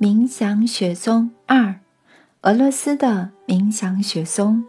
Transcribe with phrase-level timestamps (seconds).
[0.00, 1.78] 冥想雪松二，
[2.40, 4.64] 俄罗斯的冥想雪松，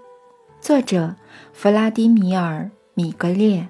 [0.60, 1.16] 作者
[1.54, 3.70] 弗拉迪米尔·米格列。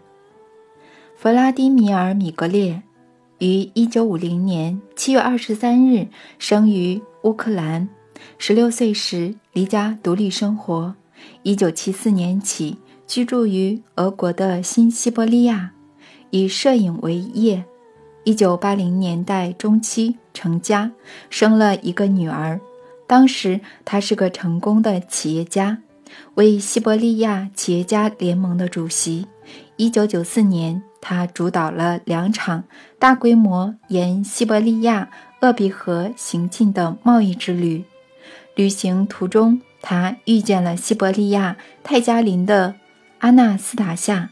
[1.15, 2.81] 弗拉迪米尔·米格列
[3.37, 6.07] 于一九五零年七月二十三日
[6.39, 7.87] 生于乌克兰，
[8.39, 10.95] 十六岁时离家独立生活。
[11.43, 15.73] 一九七四年起居住于俄国的新西伯利亚，
[16.31, 17.63] 以摄影为业。
[18.23, 20.91] 一九八零年代中期成家，
[21.29, 22.59] 生了一个女儿。
[23.07, 25.79] 当时他是个成功的企业家，
[26.35, 29.27] 为西伯利亚企业家联盟的主席。
[29.75, 32.63] 一九九四年，他主导了两场
[32.99, 37.83] 大规模沿西伯利亚鄂毕河行进的贸易之旅。
[38.55, 42.75] 旅行途中，他遇见了西伯利亚泰加林的
[43.19, 44.29] 阿纳斯塔夏。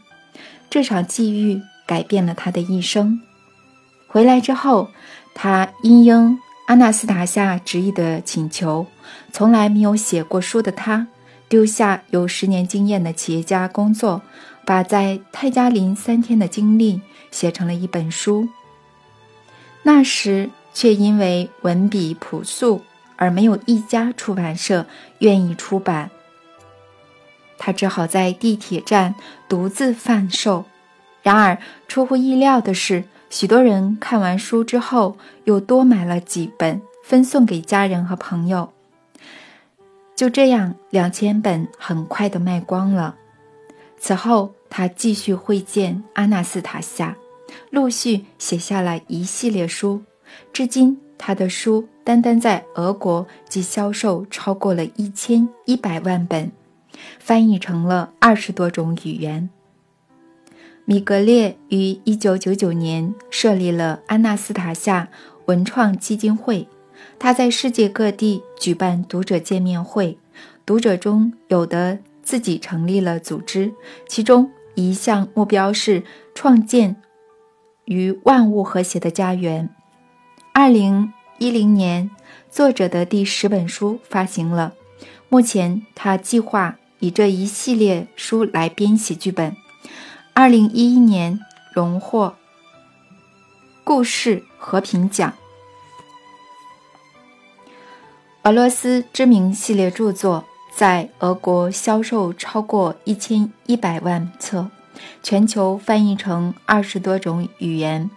[0.70, 3.20] 这场际遇改变了他的一生。
[4.12, 4.88] 回来之后，
[5.34, 8.84] 他因应阿纳斯塔夏执意的请求，
[9.32, 11.06] 从来没有写过书的他，
[11.48, 14.20] 丢下有十年经验的企业家工作，
[14.66, 18.48] 把在泰加林三天的经历写成了一本书。
[19.84, 22.82] 那时却因为文笔朴素，
[23.14, 24.86] 而没有一家出版社
[25.20, 26.10] 愿意出版，
[27.56, 29.14] 他只好在地铁站
[29.48, 30.64] 独自贩售。
[31.22, 33.04] 然而出乎意料的是。
[33.30, 38.70] 许多人看完书之后，又多买了几本，分送给家人和朋友。
[40.16, 43.14] 就这样，两千本很快的卖光了。
[43.98, 47.16] 此后，他继续会见阿纳斯塔夏，
[47.70, 50.02] 陆续写下了一系列书。
[50.52, 56.50] 至今，他的书单单在俄国即销售超过了一千一百万本，
[57.20, 59.48] 翻译成了二十多种语言。
[60.90, 65.08] 米格列于1999年设立了安纳斯塔夏
[65.44, 66.66] 文创基金会，
[67.16, 70.18] 他在世界各地举办读者见面会，
[70.66, 73.72] 读者中有的自己成立了组织，
[74.08, 76.02] 其中一项目标是
[76.34, 76.96] 创建
[77.84, 79.70] 与万物和谐的家园。
[80.54, 82.10] 2010年，
[82.50, 84.74] 作者的第十本书发行了，
[85.28, 89.54] 目前他计划以这一系列书来编写剧本。
[90.40, 91.38] 二零一一年
[91.70, 92.34] 荣获
[93.84, 95.34] 故事和平奖。
[98.44, 100.42] 俄罗斯知名系列著作
[100.74, 104.66] 在俄国销售超过一千一百万册，
[105.22, 108.10] 全球翻译成二十多种语言。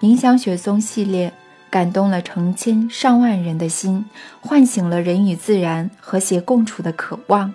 [0.00, 1.32] 冥想雪松系列
[1.70, 4.04] 感动了成千上万人的心，
[4.40, 7.54] 唤醒了人与自然和谐共处的渴望。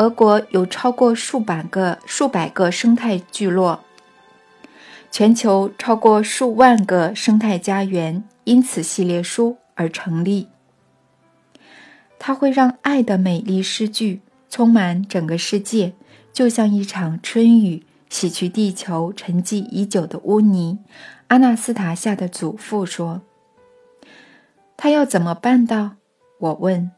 [0.00, 3.84] 俄国有超过数百个、数百个生态聚落，
[5.10, 10.48] 全球超过数万个生态家园因此系列书而成立。
[12.18, 15.92] 它会让爱的美丽诗句充满整个世界，
[16.32, 20.78] 就像一场春雨洗去地球沉寂已久的污泥。
[21.26, 23.20] 阿纳斯塔夏的祖父说
[24.78, 25.96] ：“他要怎么办到？”
[26.40, 26.90] 我问。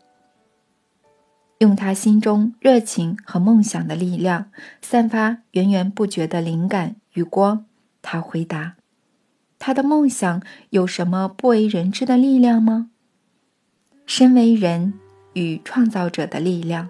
[1.62, 4.50] 用他心中热情和梦想的力量，
[4.80, 7.66] 散发源源不绝的灵感与光。
[8.02, 8.74] 他回答
[9.60, 12.90] ：“他的梦想有什么不为人知的力量吗？
[14.06, 14.94] 身为人
[15.34, 16.88] 与创造者的力量。”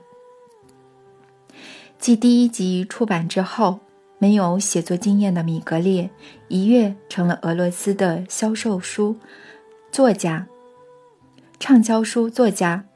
[2.01, 3.79] 继第一集出版之后，
[4.19, 6.09] 没有写作经验的米格列
[6.49, 9.19] 一跃成了俄罗斯的销售书
[9.91, 10.47] 作家、
[11.61, 12.87] 畅销书作家。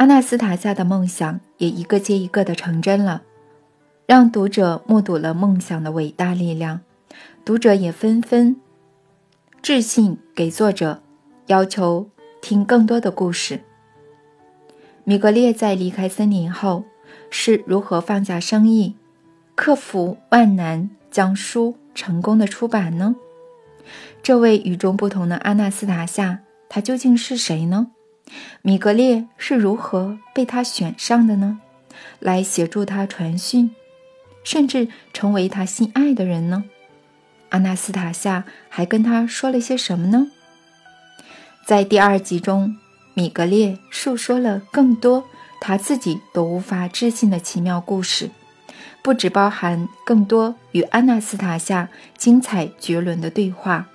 [0.00, 3.20] 阿纳斯塔夏的梦想也一个接一个的成真了，
[4.06, 6.80] 让读者目睹了梦想的伟大力量。
[7.44, 8.56] 读者也纷纷
[9.60, 11.02] 致信给作者，
[11.48, 12.08] 要求
[12.40, 13.60] 听更多的故事。
[15.04, 16.84] 米格列在离开森林后
[17.28, 18.96] 是如何放下生意，
[19.54, 23.16] 克服万难，将书成功的出版呢？
[24.22, 27.88] 这位与众不同的阿纳斯塔夏，他究竟是谁呢？
[28.62, 31.60] 米格列是如何被他选上的呢？
[32.18, 33.74] 来协助他传讯，
[34.44, 36.64] 甚至成为他心爱的人呢？
[37.50, 40.28] 阿纳斯塔夏还跟他说了些什么呢？
[41.66, 42.76] 在第二集中，
[43.14, 45.24] 米格列述说了更多
[45.60, 48.30] 他自己都无法置信的奇妙故事，
[49.02, 53.88] 不只包含更多与阿纳斯塔夏精彩绝伦的对话，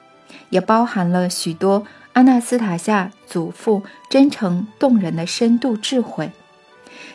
[0.49, 1.85] 也包含了许多。
[2.15, 6.31] 阿纳斯塔夏祖父真诚动人的深度智慧，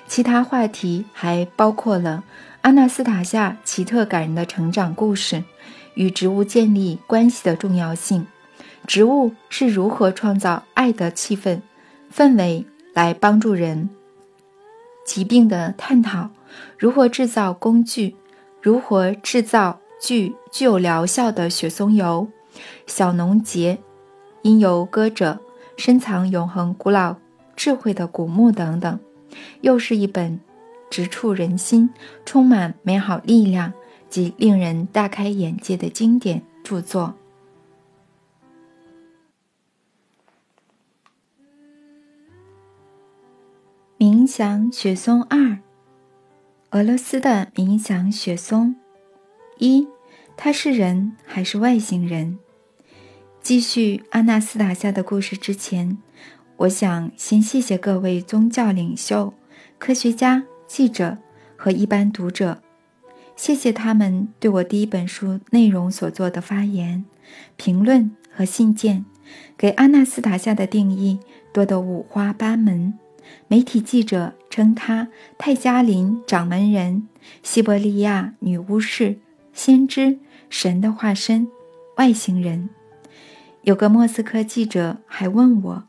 [0.07, 2.23] 其他话题还包括了
[2.61, 5.43] 阿纳斯塔夏奇特感人的成长故事
[5.95, 8.27] 与植物建立关系的重要性，
[8.87, 11.63] 植物是如何创造爱的气氛、
[12.15, 13.89] 氛围来帮助人；
[15.07, 16.29] 疾病的探讨，
[16.77, 18.15] 如何制造工具，
[18.61, 22.27] 如何制造具具有疗效的雪松油；
[22.87, 23.79] 小农节，
[24.43, 25.39] 因由歌者，
[25.77, 27.17] 深藏永恒古老
[27.55, 28.99] 智慧的古墓等等，
[29.61, 30.41] 又是一本
[30.91, 31.91] 直触人心、
[32.25, 33.73] 充满美好力量
[34.09, 37.15] 及令人大开眼界的经典著作。
[43.99, 45.59] 冥想雪松二，
[46.71, 48.75] 俄罗斯的冥想雪松
[49.59, 49.87] 一，
[50.39, 52.39] 他是人还是外星人？
[53.43, 55.97] 继续阿纳斯塔夏的故事之前，
[56.59, 59.33] 我想先谢谢各位宗教领袖、
[59.79, 61.17] 科学家、记者
[61.57, 62.61] 和一般读者，
[63.35, 67.05] 谢谢他们对我第一本书内容所做的发言、
[67.57, 69.07] 评论和信件，
[69.57, 71.19] 给阿纳斯塔夏的定义
[71.53, 72.93] 多得五花八门。
[73.49, 75.09] 媒体记者称她
[75.39, 77.09] 泰加林掌门人、
[77.43, 79.19] 西伯利亚女巫士、
[79.55, 80.19] 先知、
[80.51, 81.49] 神的化身、
[81.97, 82.69] 外星人。
[83.71, 85.85] 有个莫斯科记者还问我：“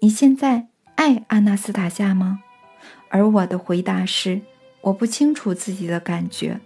[0.00, 2.40] 你现在爱阿纳斯塔夏吗？”
[3.08, 4.42] 而我的回答是
[4.84, 6.60] ：“我不清楚自己的感觉。”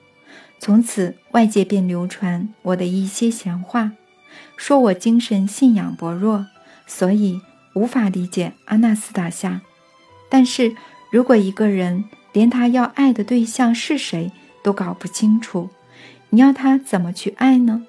[0.58, 3.92] 从此，外界便流传我的一些闲话，
[4.56, 6.44] 说我精神信仰薄弱，
[6.88, 7.40] 所以
[7.76, 9.60] 无法理解阿纳斯塔夏。
[10.28, 10.74] 但是
[11.12, 14.32] 如果一个人连他要爱的对象是谁
[14.64, 15.70] 都搞不清楚，
[16.30, 17.86] 你要他怎么去爱呢？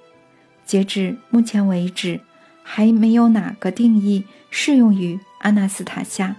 [0.67, 2.21] 截至目前为止，
[2.71, 6.35] 还没有哪个定义适用于阿纳斯塔夏。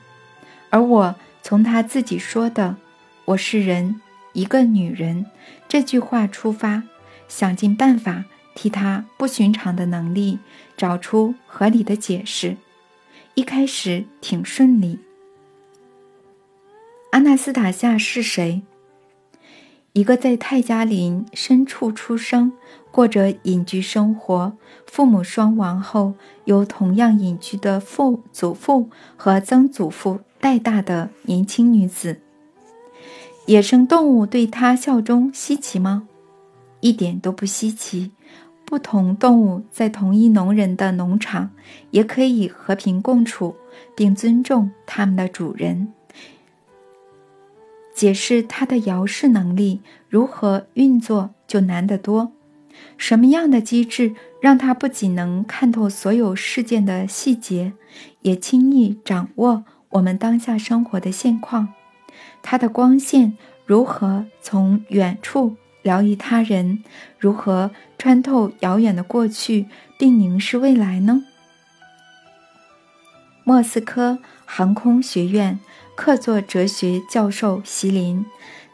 [0.70, 2.76] 而我从他自己说的
[3.26, 4.00] “我是人，
[4.32, 5.26] 一个女人”
[5.66, 6.84] 这句话出发，
[7.26, 8.24] 想尽办法
[8.54, 10.38] 替他不寻常的能力
[10.76, 12.56] 找出合理的解释。
[13.34, 15.00] 一开始挺顺利。
[17.10, 18.62] 阿纳斯塔夏是谁？
[19.94, 22.52] 一个在泰加林深处出生、
[22.90, 24.52] 过着隐居生活、
[24.86, 26.14] 父母双亡后
[26.44, 32.20] 由同样隐居的父祖父和曾祖父带大的年轻女子。
[33.46, 36.08] 野生动物对她效忠稀奇吗？
[36.80, 38.10] 一点都不稀奇。
[38.64, 41.50] 不同动物在同一农人的农场
[41.90, 43.56] 也可以和平共处，
[43.96, 45.92] 并尊重他们的主人。
[47.92, 52.30] 解释它的摇视能力如何运作就难得多。
[52.96, 57.72] 什么样的机制让他不仅能看透所有事件的细节，
[58.22, 61.68] 也轻易掌握我们当下生活的现况？
[62.42, 63.36] 它的光线
[63.66, 66.82] 如何从远处疗愈他人？
[67.18, 69.66] 如何穿透遥远的过去
[69.98, 71.24] 并凝视未来呢？
[73.44, 75.58] 莫斯科航空学院。
[75.96, 78.24] 客座哲学教授席林，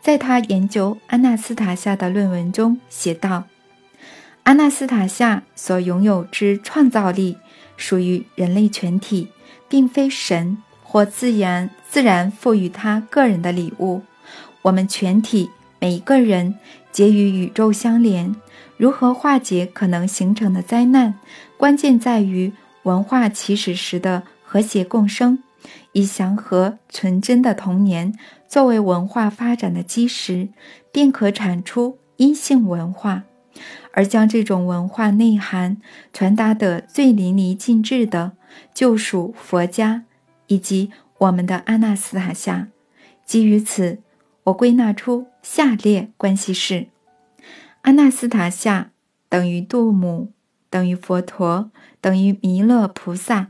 [0.00, 3.42] 在他研究安纳斯塔夏的论文中写道
[4.46, 7.36] ：“阿纳斯塔夏所拥有之创造力，
[7.76, 9.26] 属于人类全体，
[9.68, 14.02] 并非神或自然自然赋予他个人的礼物。
[14.62, 15.50] 我们全体
[15.80, 16.54] 每一个人
[16.92, 18.36] 皆与宇宙相连。
[18.76, 21.14] 如何化解可能形成的灾难，
[21.56, 22.52] 关键在于
[22.84, 25.42] 文化起始时的和谐共生。”
[25.90, 30.50] 以祥和纯真的童年作为文化发展的基石，
[30.92, 33.24] 便可产出阴性文化，
[33.96, 35.78] 而将这种文化内涵
[36.12, 38.36] 传达得最淋漓尽致的，
[38.72, 40.04] 就属佛家
[40.48, 42.68] 以及我们的阿纳斯塔夏。
[43.24, 43.98] 基于此，
[44.44, 46.88] 我归纳出下列关系式：
[47.80, 48.90] 阿纳斯塔夏
[49.28, 50.30] 等于杜姆，
[50.68, 53.48] 等于佛陀，等于弥勒菩萨。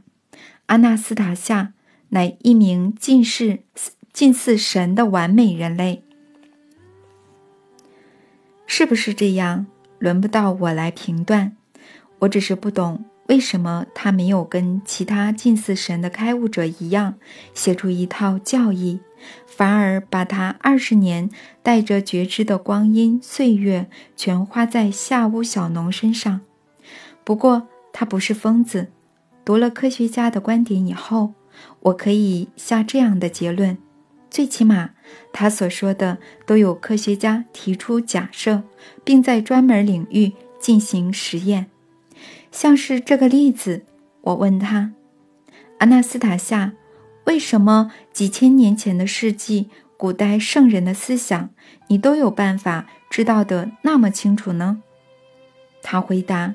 [0.67, 1.75] 阿纳斯塔夏。
[2.11, 3.59] 乃一名近似
[4.13, 6.05] 近似神的完美人类，
[8.65, 9.67] 是不是这样？
[9.99, 11.57] 轮不到我来评断。
[12.21, 17.15] 我只是不懂为什么他没有跟其他近似神的开悟者一样，
[17.55, 19.01] 写出一套教义，
[19.47, 21.29] 反而把他二十年
[21.63, 26.41] 带着觉知的光阴岁月全花在下屋小农身上。
[27.25, 28.89] 不过他不是疯子，
[29.45, 31.35] 读了科学家的观点以后。
[31.81, 33.79] 我可以下这样的结论：
[34.31, 34.91] 最起码，
[35.33, 38.63] 他所说的都有科学家提出假设，
[39.05, 41.67] 并在专门领域进行实验。
[42.51, 43.85] 像是这个例子，
[44.23, 44.93] 我问他
[45.79, 46.73] ：“阿纳斯塔夏，
[47.25, 51.51] 为什么几千年前的事迹、古代圣人的思想，
[51.89, 54.83] 你都有办法知道的那么清楚呢？”
[55.83, 56.55] 他回答：“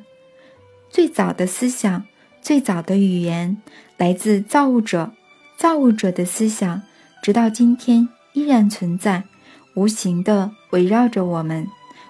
[0.89, 2.05] 最早的思想
[2.41, 3.61] 最早的语言
[3.97, 5.13] 来自造物者，
[5.55, 6.81] 造物者的思想
[7.21, 9.23] 直到今天依然存在，
[9.75, 11.67] 无形的围绕着我们，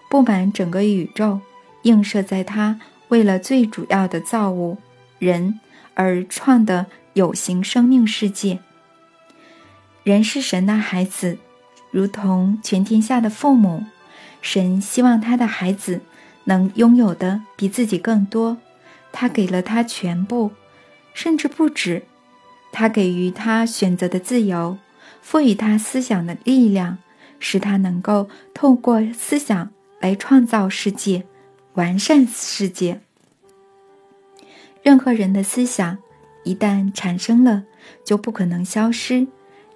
[0.09, 1.41] 布满整个宇宙，
[1.83, 4.77] 映射在他为了最主要的造物
[5.19, 5.59] 人
[5.93, 8.59] 而创的有形生命世界。
[10.03, 11.37] 人是神的孩子，
[11.91, 13.83] 如同全天下的父母，
[14.41, 16.01] 神希望他的孩子
[16.45, 18.57] 能拥有的比自己更多。
[19.11, 20.51] 他给了他全部，
[21.13, 22.03] 甚至不止。
[22.71, 24.77] 他给予他选择的自由，
[25.21, 26.97] 赋予他思想的力量，
[27.39, 31.23] 使他能够透过思想来创造世界、
[31.75, 32.99] 完善世界。
[34.83, 35.97] 任何人的思想
[36.43, 37.63] 一旦产生了，
[38.03, 39.27] 就不可能消失。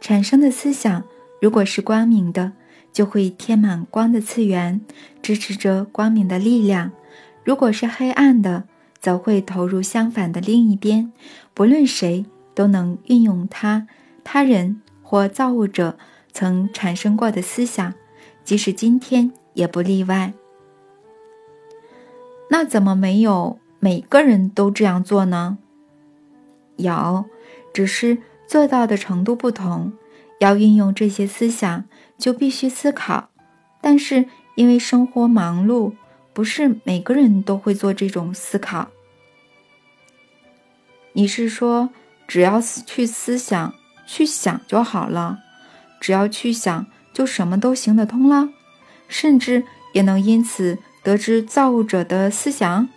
[0.01, 1.03] 产生的思想
[1.39, 2.51] 如果是光明的，
[2.91, 4.81] 就会填满光的次元，
[5.21, 6.89] 支持着光明的力量；
[7.43, 8.63] 如果是黑暗的，
[8.99, 11.11] 则会投入相反的另一边。
[11.53, 13.87] 不论谁都能运用它、
[14.23, 14.81] 他人
[15.15, 15.97] 或造物者
[16.33, 17.93] 曾产生过的思想，
[18.43, 20.33] 即使今天也不例外。
[22.49, 25.57] 那怎么没有每个人都这样做呢？
[26.75, 27.23] 有，
[27.73, 29.93] 只是做到的程度不同。
[30.41, 31.85] 要运用这些思想，
[32.17, 33.29] 就必须思考。
[33.79, 35.93] 但是因为生活忙碌，
[36.33, 38.89] 不是每个人都会做这种思考。
[41.13, 41.91] 你是说，
[42.27, 43.73] 只要去思想、
[44.05, 45.39] 去想就好了？
[45.99, 48.49] 只要去想，就什么都行得通了，
[49.07, 52.87] 甚至也能因此得知造物者的思想？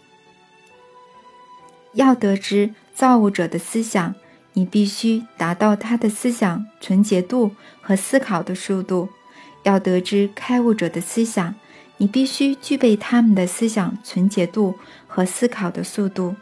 [1.95, 4.15] 要得知造物者的思想，
[4.53, 9.09] 你必须达到他的思想纯洁度和思考的速度；
[9.63, 11.55] 要得知开悟者的思想，
[11.97, 14.75] 你必须具备他们的思想纯洁度
[15.07, 16.37] 和思考的速度。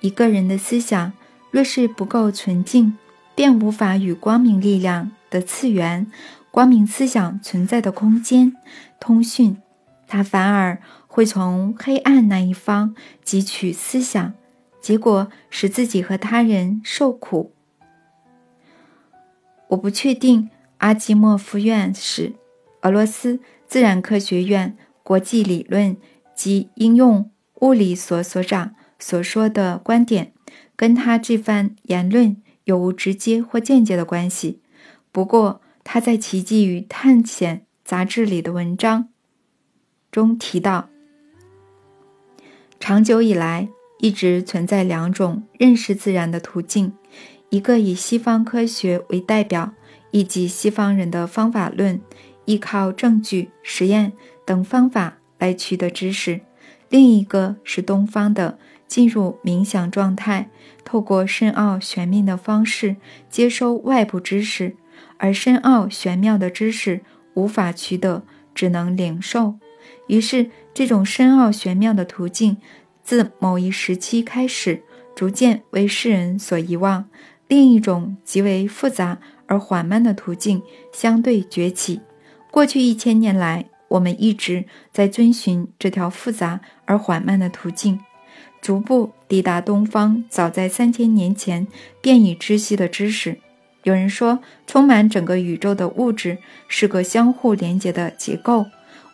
[0.00, 1.12] 一个人的思想
[1.50, 2.96] 若是不够纯净，
[3.34, 6.10] 便无法与光明力量的次元、
[6.50, 8.56] 光明思想存在的空间
[9.00, 9.56] 通讯，
[10.06, 14.32] 他反而会从黑暗那一方汲取思想，
[14.80, 17.52] 结果使自己和他人受苦。
[19.68, 22.34] 我不确定阿基莫夫院士、
[22.82, 25.96] 俄罗斯自然科学院国际理论
[26.34, 27.30] 及应用
[27.60, 28.74] 物理所所长。
[29.02, 30.34] 所说的观点，
[30.80, 34.60] 跟他这番言论有无直接或间接的关系？
[35.12, 39.10] 不过，他在《奇迹与探险》杂志里的文章
[40.10, 40.88] 中提到，
[42.78, 43.68] 长久以来
[43.98, 46.94] 一直存在两种认识自然的途径：
[47.50, 49.74] 一个以西方科学为代表，
[50.12, 52.00] 以及西方人的方法论，
[52.46, 54.14] 依靠证据、实验
[54.46, 56.40] 等方法来取得知识；
[56.88, 58.58] 另一个是东方的。
[58.90, 60.50] 进入冥想状态，
[60.84, 62.96] 透过深奥玄秘的方式
[63.30, 64.74] 接收外部知识，
[65.16, 67.00] 而深奥玄妙的知识
[67.34, 69.54] 无法取得，只能领受。
[70.08, 72.56] 于是，这种深奥玄妙的途径
[73.04, 74.82] 自某一时期开始，
[75.14, 77.08] 逐渐为世人所遗忘。
[77.46, 80.60] 另一种极为复杂而缓慢的途径
[80.92, 82.00] 相对崛起。
[82.50, 88.00] 过去一千年来，我们一直在遵循这条复杂而缓慢的途径。
[88.60, 91.66] 逐步抵达东方，早在三千年前
[92.00, 93.38] 便已知悉的知识。
[93.84, 96.38] 有人说，充满整个宇宙的物质
[96.68, 98.66] 是个相互连接的结构。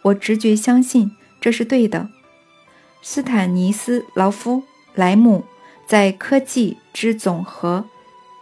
[0.03, 2.09] 我直觉相信这是对的。
[3.03, 4.59] 斯坦尼斯劳夫·
[4.95, 5.45] 莱姆
[5.87, 7.85] 在《科技之总和：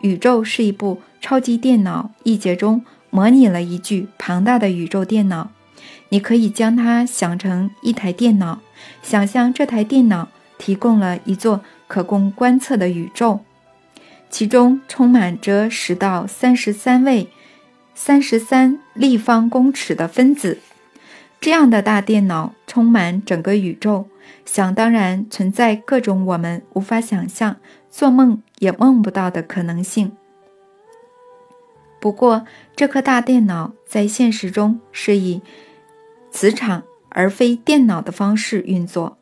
[0.00, 5.50] 宇宙是一部超级电脑》一节中模拟了一具庞大的宇宙电脑。
[6.08, 8.60] 你可以将它想成一台电脑，
[9.02, 10.28] 想象这台电脑。
[10.64, 13.40] 提供了一座可供观测的宇宙，
[14.30, 17.28] 其中充满着十到三十三位、
[17.94, 20.58] 三十三立方公尺的分子。
[21.38, 24.06] 这样的大电脑充满整个宇宙，
[24.46, 27.56] 想当然存在各种我们无法想象、
[27.90, 30.12] 做梦也梦不到的可能性。
[32.00, 35.42] 不过，这颗大电脑在现实中是以
[36.30, 39.18] 磁场而非电脑的方式运作。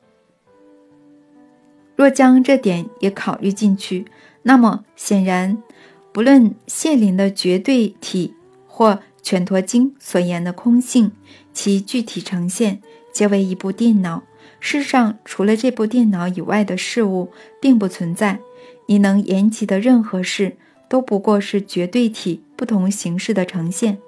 [2.02, 4.06] 若将这点也考虑进去，
[4.42, 5.62] 那么显然，
[6.10, 8.34] 不论谢林的绝对体
[8.66, 11.12] 或全陀经所言的空性，
[11.54, 12.82] 其具体呈现
[13.12, 14.24] 皆为一部电脑。
[14.58, 17.30] 世上除了这部电脑以外的事物
[17.60, 18.40] 并不存在。
[18.86, 20.56] 你能言及的任何事，
[20.88, 23.98] 都不过是绝对体不同形式的呈现。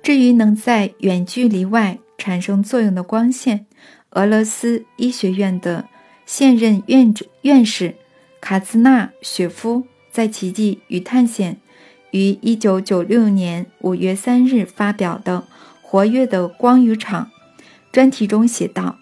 [0.00, 3.66] 至于能在远距离外产生作用的光线，
[4.10, 5.86] 俄罗斯医学院的。
[6.24, 7.96] 现任院院士
[8.40, 11.54] 卡兹纳雪夫在《奇迹与探险》
[12.10, 15.38] 于1996年5月3日发表的
[15.82, 17.30] 《活跃的光与场》
[17.90, 18.98] 专题中写道：“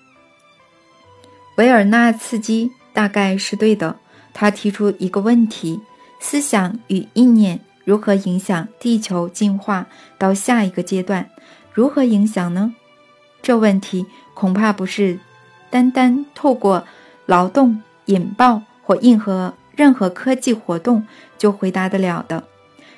[1.57, 3.97] 维尔纳茨基大概是对的。
[4.33, 5.81] 他提出一个问题：
[6.21, 9.87] 思想与意念如何影响地球进化
[10.19, 11.29] 到下一个阶段？
[11.73, 12.75] 如何影响呢？
[13.43, 15.19] 这问题恐怕不是
[15.69, 16.87] 单单透过
[17.31, 21.07] 劳动、引爆或任何任何科技活动
[21.39, 22.43] 就回答得了的。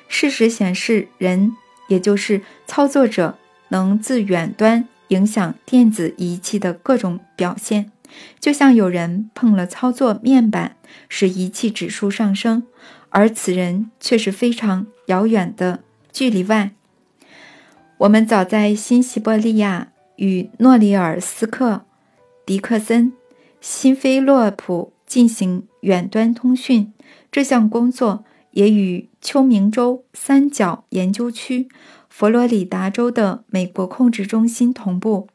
[0.07, 1.53] 事实显示，人，
[1.87, 3.37] 也就是操作者，
[3.69, 7.91] 能自远端。”影响电子仪器的各种表现，
[8.39, 10.75] 就像有人碰了操作面板，
[11.07, 12.63] 使仪器指数上升，
[13.09, 16.71] 而此人却是非常遥远的距离外。
[17.97, 21.85] 我们早在新西伯利亚与诺里尔斯克、
[22.43, 23.13] 迪克森、
[23.63, 26.91] 新菲洛普进行远端通讯，
[27.31, 31.69] 这项工作也与秋明州三角研究区。
[32.09, 35.29] 佛罗里达州的美国控制中心同步，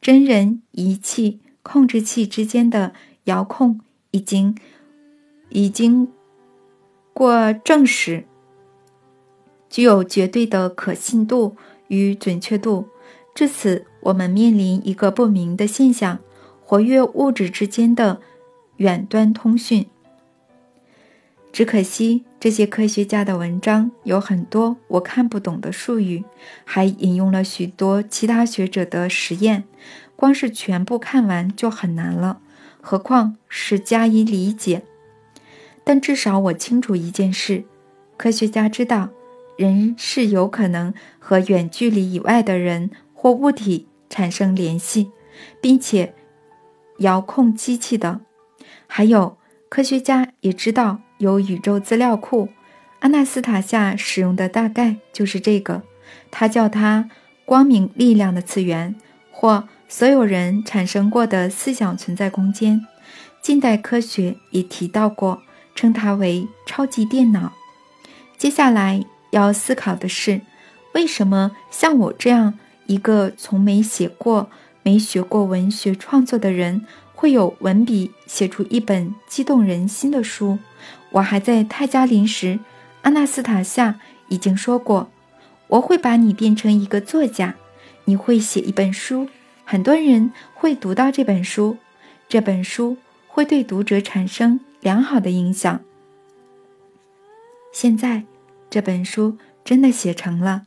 [0.00, 2.94] 真人仪器控制器之间的
[3.24, 3.80] 遥控
[4.10, 4.58] 已经
[5.50, 6.08] 已经
[7.12, 8.24] 过证实，
[9.70, 11.56] 具有绝对的可信度
[11.86, 12.88] 与准确度。
[13.36, 16.18] 至此，我们面临一个不明的现象：
[16.68, 18.20] 活跃物质之间的
[18.76, 19.86] 远端通讯。
[21.50, 26.22] 只可惜，这些科学家的文章有很多我看不懂的术语，
[26.66, 29.64] 还引用了许多其他学者的实验，
[30.14, 32.42] 光是全部看完就很难了，
[32.82, 34.82] 何况是加以理解。
[35.82, 37.64] 但至少我清楚一件事：
[38.18, 39.08] 科学家知道，
[39.56, 45.10] 人是有可能和远距离以外的人或物体产生联系，
[45.62, 46.12] 并且
[46.98, 48.20] 遥控机器的。
[48.86, 49.36] 还有，
[49.68, 51.00] 科学家也知道。
[51.18, 52.48] 有宇宙资料库，
[53.00, 55.82] 阿纳斯塔夏使用的大概就是这个。
[56.30, 57.10] 他叫它
[57.44, 58.94] “光明力量的次元”
[59.32, 62.86] 或所有人产生过的思想存在空间。
[63.42, 65.42] 近代科学也提到过，
[65.74, 67.52] 称它为“超级电脑”。
[68.38, 70.40] 接下来要思考的是，
[70.94, 74.48] 为什么像我这样一个从没写过、
[74.88, 80.58] 没学过文学创作的人，会有文笔写出一本激动人心的书？
[81.10, 82.58] 我还在泰加林时，
[83.02, 85.10] 阿纳斯塔夏已经说过
[85.68, 87.54] ：“我会把你变成一个作家，
[88.06, 89.28] 你会写一本书，
[89.62, 91.76] 很多人会读到这本书，
[92.26, 92.96] 这本书
[93.26, 95.78] 会对读者产生良好的影响。”
[97.74, 98.22] 现在，
[98.70, 100.62] 这本书真的写成了。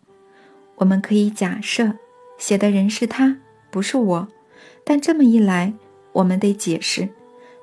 [0.75, 1.93] 我们可以假设，
[2.37, 3.37] 写的人是他，
[3.71, 4.27] 不是我。
[4.83, 5.73] 但这么一来，
[6.13, 7.09] 我们得解释，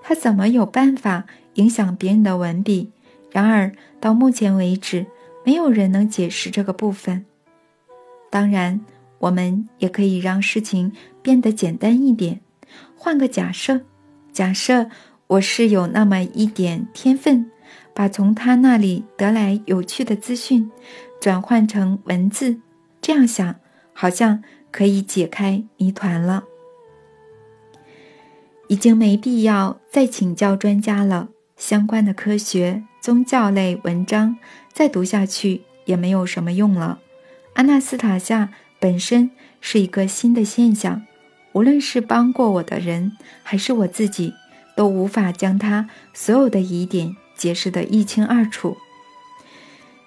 [0.03, 1.27] 他怎么有办法。
[1.55, 2.93] 影响别人的文笔，
[3.33, 5.05] 然而到目前为止，
[5.45, 7.27] 没有人能解释这个部分。
[8.31, 8.81] 当然，
[9.19, 12.39] 我们也可以让事情变得简单一点。
[12.95, 13.81] 换个假设，
[14.33, 14.89] 假设
[15.27, 17.51] 我是有那么一点天分，
[17.93, 20.71] 把从他那里得来有趣的资讯
[21.21, 22.57] 转换成文字，
[23.01, 23.57] 这样想
[23.93, 26.45] 好像可以解开谜团了。
[28.69, 31.29] 已经没必要再请教专家了。
[31.57, 34.37] 相关的科学、宗教类文章
[34.73, 37.01] 再读下去也没有什么用了。
[37.55, 41.05] 阿纳斯塔夏本身是一个新的现象，
[41.53, 44.33] 无论是帮过我的人，还是我自己，
[44.77, 48.77] 都无法将他所有的疑点解释得一清二楚。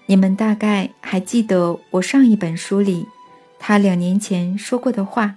[0.05, 3.05] 你们大概还记得我上一本书里
[3.63, 5.35] 他两年前说过的话：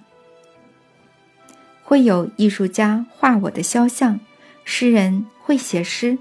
[1.83, 4.19] 会有艺术家画我的肖像。
[4.63, 6.17] 诗人会写诗，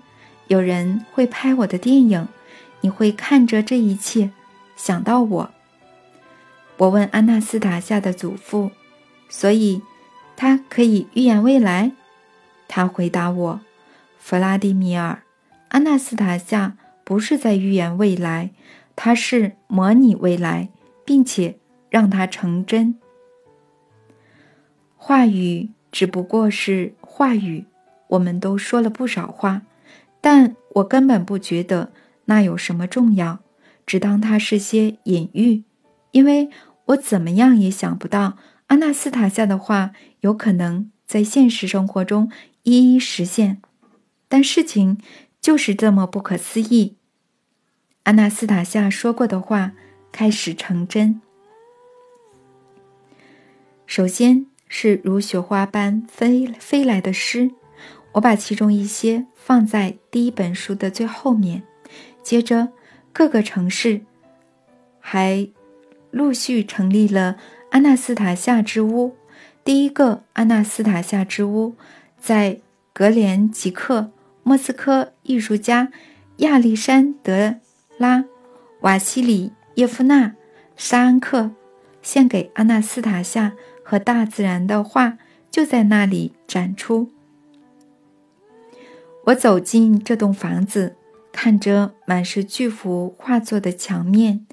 [0.48, 2.28] 有人会拍我的电影，
[2.82, 4.30] 你会看着这一切，
[4.76, 5.50] 想到我。
[6.76, 8.70] 我问安娜斯塔夏的祖父，
[9.30, 9.80] 所以
[10.36, 11.92] 他可以预言未来。
[12.68, 13.60] 他回答我
[14.20, 15.22] ：“弗拉迪米尔，
[15.68, 18.50] 安娜斯塔夏不是在预言未来，
[18.94, 20.68] 他是模拟未来，
[21.06, 21.56] 并且
[21.94, 22.98] 让它成真。
[24.96, 27.66] 话语只不过是话语。”
[28.14, 29.62] 我们都说了不少话，
[30.20, 31.90] 但我根本不觉得
[32.26, 33.40] 那有什么重要，
[33.87, 35.64] 只当它是些隐喻，
[36.12, 36.50] 因为
[36.85, 42.30] 我怎么样也想不到阿纳斯塔夏的话有可能在现实生活中
[42.62, 43.61] 一一实现。
[44.28, 44.98] 但事情
[45.40, 46.96] 就是这么不可思议，
[48.04, 49.72] 阿纳斯塔夏说过的话
[50.12, 51.20] 开始成真。
[53.87, 57.51] 首先是如雪花般飞飞来的诗。
[58.12, 61.62] 我把其中一些放在第一本书的最后面。
[62.23, 62.68] 接着，
[63.12, 64.01] 各个城市
[65.01, 65.49] 还
[66.11, 67.37] 陆续成立了
[67.70, 69.16] 阿纳斯塔夏之屋。
[69.64, 71.75] 第一个阿纳斯塔夏之屋
[72.18, 72.61] 在
[72.92, 74.11] 格连吉克，
[74.42, 75.90] 莫斯科艺术家
[76.37, 77.57] 亚历山德
[77.99, 78.25] 拉
[78.81, 80.35] 瓦西里耶夫娜
[80.77, 81.51] 沙安克
[82.01, 83.53] 献给阿纳斯塔夏
[83.94, 85.18] 和大自然的画
[85.52, 87.12] 就在那里展出。
[89.26, 90.96] 我走进这栋房子。
[91.30, 94.46] 看着满是巨幅画作的墙面，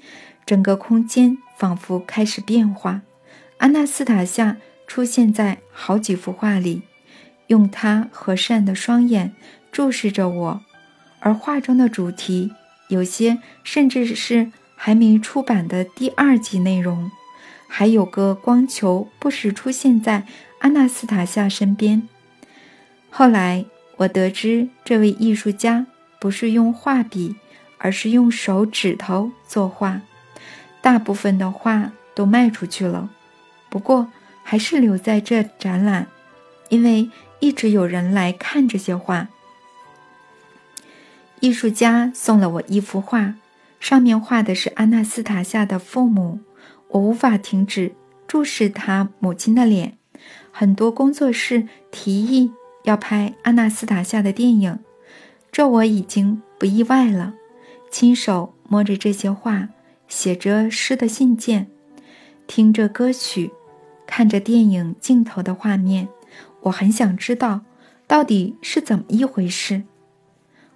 [0.46, 3.02] 整个空间仿佛开始变化。
[3.58, 6.82] 阿纳斯塔夏出现在好几幅画里，
[7.48, 9.32] 用她和善的双眼
[9.72, 10.60] 注视着我，
[11.20, 12.52] 而画中的主题
[12.88, 17.10] 有些甚至是还没出版的第二集内容。
[17.74, 20.26] 还有个光球不时出现在
[20.58, 22.06] 阿纳斯塔夏身边。
[23.08, 23.64] 后来
[23.96, 25.86] 我得知，这位艺术家。
[26.20, 27.34] 不是用画笔，
[27.78, 30.02] 而是用手指头作画。
[30.80, 33.10] 大部分的画都卖出去了，
[33.68, 34.06] 不过
[34.44, 36.06] 还是留在这展览，
[36.68, 39.26] 因为一直有人来看这些画。
[41.40, 43.34] 艺术家送了我一幅画，
[43.80, 46.38] 上面画的是阿纳斯塔夏的父母。
[46.92, 47.92] 我无法停止
[48.26, 49.98] 注视他母亲的脸。
[50.50, 52.52] 很多工作室提议
[52.84, 54.78] 要拍阿纳斯塔夏的电影。
[55.50, 57.34] 这我已经不意外了。
[57.90, 59.68] 亲手摸着这些画，
[60.08, 61.66] 写着诗的信件，
[62.46, 63.50] 听着歌曲，
[64.06, 66.08] 看着电影镜头的画面，
[66.62, 67.60] 我很想知道
[68.06, 69.82] 到底是怎么一回事。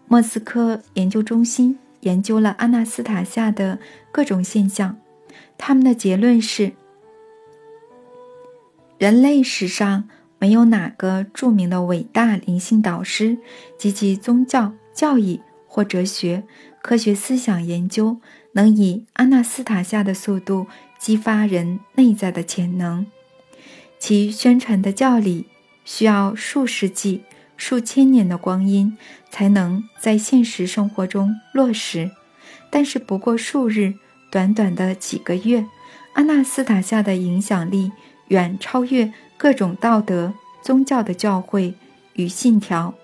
[0.09, 3.79] 莫斯科研究中心研究了阿纳斯塔夏的
[4.13, 4.99] 各种现象，
[5.59, 6.73] 他们的结论是：
[8.99, 10.09] 人类史上。
[10.39, 13.39] 没有哪个著名的伟大灵性导师
[13.79, 16.45] 及其宗教教义或哲学、
[16.83, 18.21] 科学思想研究
[18.53, 20.67] 能以阿纳斯塔夏的速度
[20.99, 23.07] 激发人内在的潜能。
[23.99, 25.47] 其宣传的教理
[25.87, 27.23] 需要数世纪、
[27.57, 28.95] 数千年的光阴
[29.31, 32.11] 才能在现实生活中落实，
[32.71, 33.95] 但是不过数日，
[34.31, 35.67] 短短的几个月，
[36.15, 37.93] 阿纳斯塔夏的影响力
[38.29, 39.13] 远超越。
[39.39, 41.75] 各种道德、宗教的教诲
[42.15, 42.95] 与信条，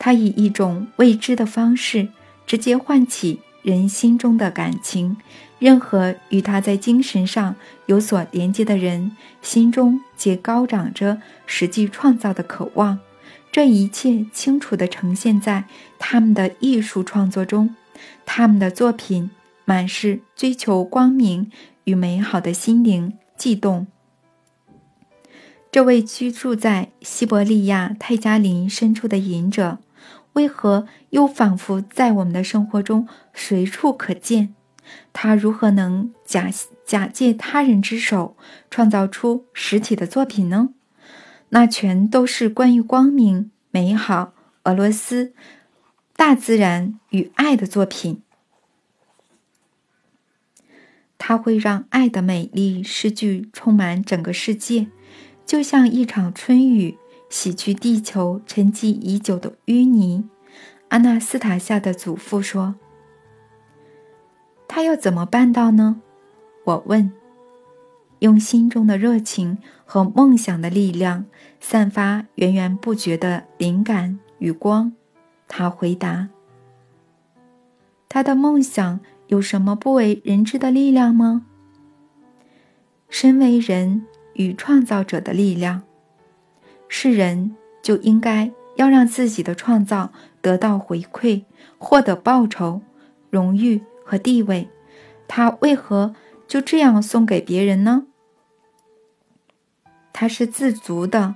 [0.00, 2.08] 他以一种未知的方式
[2.44, 5.16] 直接唤起人心中的感情。
[5.60, 7.54] 任何与他在精神上
[7.86, 12.98] 有所连接的人，心中皆高涨着实际创造的渴望。
[13.52, 15.62] 这一切清楚地呈现在
[16.00, 17.76] 他们的艺术创作中，
[18.26, 19.30] 他们的作品
[19.70, 21.48] 满是追求光明
[21.84, 23.86] 与美好的心灵悸动。
[25.70, 29.78] 这位居住在西伯利亚泰加林深处的隐者，
[30.32, 34.56] 为何又仿佛在我们的生活中随处可见？
[35.12, 36.50] 他如何能假
[36.84, 38.36] 假借他人之手
[38.72, 40.70] 创造出实体的作品呢？
[41.50, 44.32] 那全都是关于光明、美好、
[44.64, 45.32] 俄罗斯、
[46.16, 48.22] 大自然与爱的作品。
[51.22, 54.88] 他会让爱的美丽诗句充满整个世界。
[55.44, 56.96] 就像一场春雨
[57.28, 60.24] 洗去地球沉积已久的淤泥，
[60.88, 62.76] 阿纳斯塔夏的祖父说
[64.66, 66.00] ：“他要怎么办到呢？”
[66.64, 67.12] 我问。
[68.20, 71.24] 用心中的热情和梦想的力量，
[71.58, 74.92] 散发源源不绝的灵感与光。
[75.48, 76.28] 他回答
[78.10, 81.44] ：“他的梦想有什么不为人知的力量吗？
[83.08, 85.82] 身为人。”与创造者的力量，
[86.88, 91.42] 是人就应该要让自己的创造得到回馈，
[91.76, 92.80] 获得报酬、
[93.28, 94.70] 荣誉和地位。
[95.28, 96.14] 他为何
[96.48, 98.06] 就这样送给别人呢？
[100.12, 101.34] 他是自足的，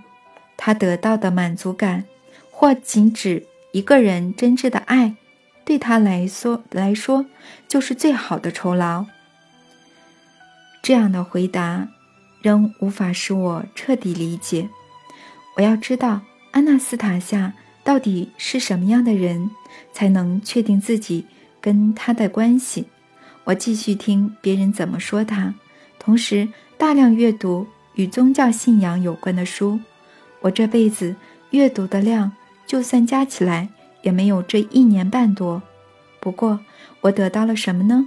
[0.57, 2.05] 他得到的满足感，
[2.51, 5.17] 或仅指一个人真挚的爱，
[5.65, 7.27] 对他来说来说
[7.67, 9.07] 就是最好的酬劳。
[10.83, 11.89] 这样的回答。
[12.43, 14.69] 仍无法使我彻底理解。
[15.57, 19.51] 我要知道安娜斯塔夏到底是什么样的人，
[19.95, 21.25] 才能确定自己
[21.59, 22.85] 跟他的关系。
[23.45, 25.55] 我继续听别人怎么说他，
[25.99, 26.47] 同时
[26.77, 29.81] 大量阅读与宗教信仰有关的书。
[30.43, 31.17] 我这辈子
[31.49, 32.31] 阅读的量，
[32.67, 33.71] 就算加起来
[34.05, 35.61] 也没有这一年半多。
[36.21, 36.61] 不过，
[37.01, 38.07] 我得到了什么呢？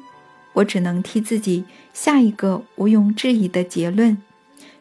[0.54, 4.18] 我只能替自己下一个毋庸置疑的结论。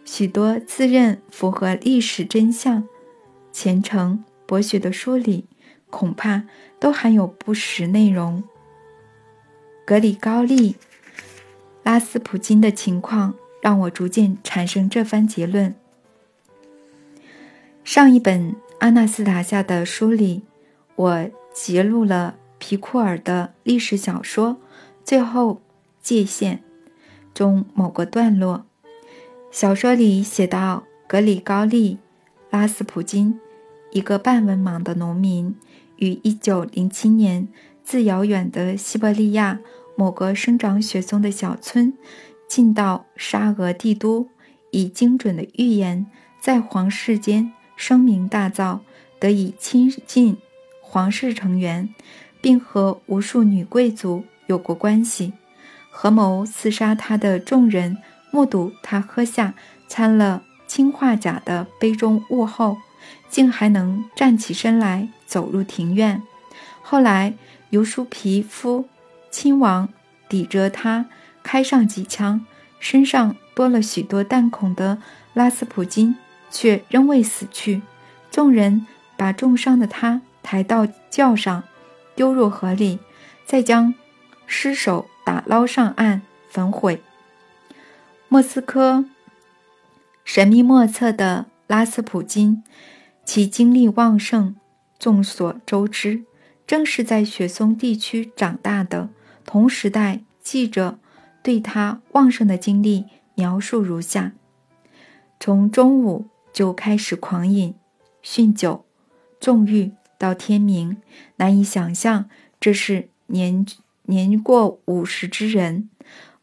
[0.05, 2.87] 许多自认符合历史真相、
[3.53, 5.47] 虔诚、博学的书里，
[5.91, 6.45] 恐怕
[6.79, 8.45] 都含有不实内容。
[9.85, 10.73] 格里高利·
[11.83, 15.75] 拉斯普金的情况让我逐渐产生这番结论。
[17.85, 20.43] 上一本阿纳斯塔夏的书里，
[20.97, 24.51] 我揭露了皮库尔的历史小说
[25.05, 25.61] 《最后
[26.03, 26.57] 界限》
[27.35, 28.65] 中某个段落。
[29.51, 31.95] 小说里写到，格里高利·
[32.51, 33.39] 拉斯普金，
[33.93, 35.55] 一个半文盲的农民，
[35.97, 37.49] 于1907年
[37.85, 39.61] 自遥远的西伯利亚
[39.97, 41.93] 某个生长雪松的小村，
[42.49, 44.29] 进到沙俄帝都，
[44.71, 46.07] 以精准的预言
[46.41, 47.53] 在皇室间。
[47.77, 48.81] 声名大噪，
[49.19, 50.39] 得以亲近
[50.97, 51.95] 皇室成员，
[52.41, 55.35] 并和无数女贵族有过关系。
[55.91, 57.99] 合谋刺杀他的众人
[58.31, 59.53] 目睹他喝下
[59.89, 62.79] 掺了氰化钾的杯中物后，
[63.29, 66.23] 竟还能站起身来走入庭院。
[66.81, 67.35] 后来
[67.69, 68.89] 尤舒皮夫
[69.31, 69.91] 亲王
[70.31, 71.05] 抵着他
[71.43, 72.47] 开上几枪，
[72.81, 74.97] 身上多了许多弹孔的
[75.35, 76.17] 拉斯普京。
[76.49, 77.83] 却仍未死去，
[78.31, 81.65] 众人把重伤的他抬到轿上，
[82.15, 83.01] 丢入河里，
[83.45, 83.93] 再将
[84.47, 87.03] 尸首打捞上岸焚毁。
[88.29, 89.05] 莫斯科
[90.25, 92.63] 神秘莫测的拉斯普京，
[93.25, 94.55] 其精力旺盛，
[95.01, 96.23] 众所周知。
[96.65, 99.09] 正是在雪松地区长大的
[99.45, 101.01] 同时代记者，
[101.43, 104.31] 对他旺盛的精力描述如下：
[105.41, 106.29] 从中午。
[106.53, 107.75] 就开始狂饮、
[108.25, 108.87] 酗酒、
[109.39, 110.97] 纵欲到天明，
[111.37, 112.29] 难以想象
[112.61, 113.67] 这是年
[114.05, 115.89] 年过五十之人。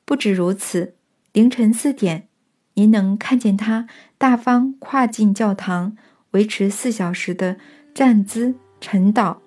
[0.05, 0.95] 不止如此，
[1.31, 2.27] 凌晨四点，
[2.73, 5.95] 您能看见他大方跨进教堂，
[6.31, 7.57] 维持四小时的
[7.93, 9.37] 站姿晨祷。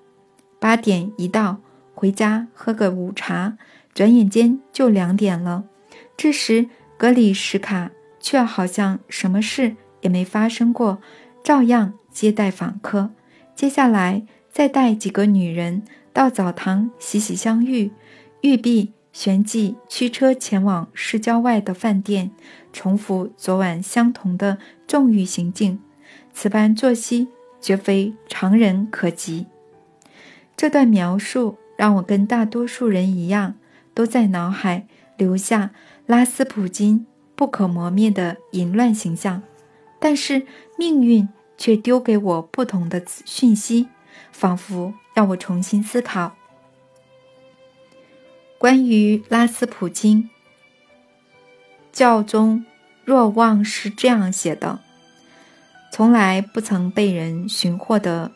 [0.58, 1.58] 八点一到，
[1.94, 3.56] 回家喝个午茶，
[3.94, 5.64] 转眼间就两点了。
[6.16, 9.76] 这时，格里什卡却好像什么事。
[10.02, 11.00] 也没发生过，
[11.42, 13.10] 照样接待访客。
[13.56, 17.90] 接下来再带几个女人到澡堂洗洗香浴，
[18.42, 22.30] 玉璧旋即驱车前往市郊外的饭店，
[22.70, 25.80] 重复昨晚相同的纵欲行径。
[26.34, 29.46] 此般作息绝非常人可及。
[30.54, 33.54] 这段描述让我跟大多数人一样，
[33.94, 35.70] 都在脑海留下
[36.04, 39.42] 拉斯普京不可磨灭的淫乱形象。
[39.98, 40.46] 但是
[40.78, 43.88] 命运却丢给我不同的讯息，
[44.32, 46.36] 仿佛让我重新思考。
[48.58, 50.28] 关于拉斯普京，
[51.92, 52.64] 教宗
[53.04, 54.80] 若望是这样写的：
[55.92, 58.32] 从来不曾被人寻获的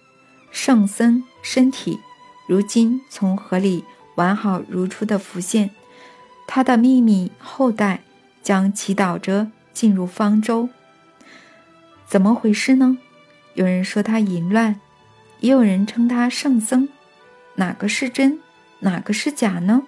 [0.50, 1.98] 圣僧身体，
[2.46, 3.84] 如今从河里
[4.16, 5.70] 完好如初的浮现，
[6.46, 8.02] 他的秘密后代
[8.42, 10.68] 将祈祷着进入方舟。
[12.06, 12.98] 怎么回事呢？
[13.60, 14.80] 有人说他淫乱，
[15.40, 16.88] 也有人称他圣僧，
[17.56, 18.40] 哪个是真，
[18.78, 19.82] 哪个是假呢？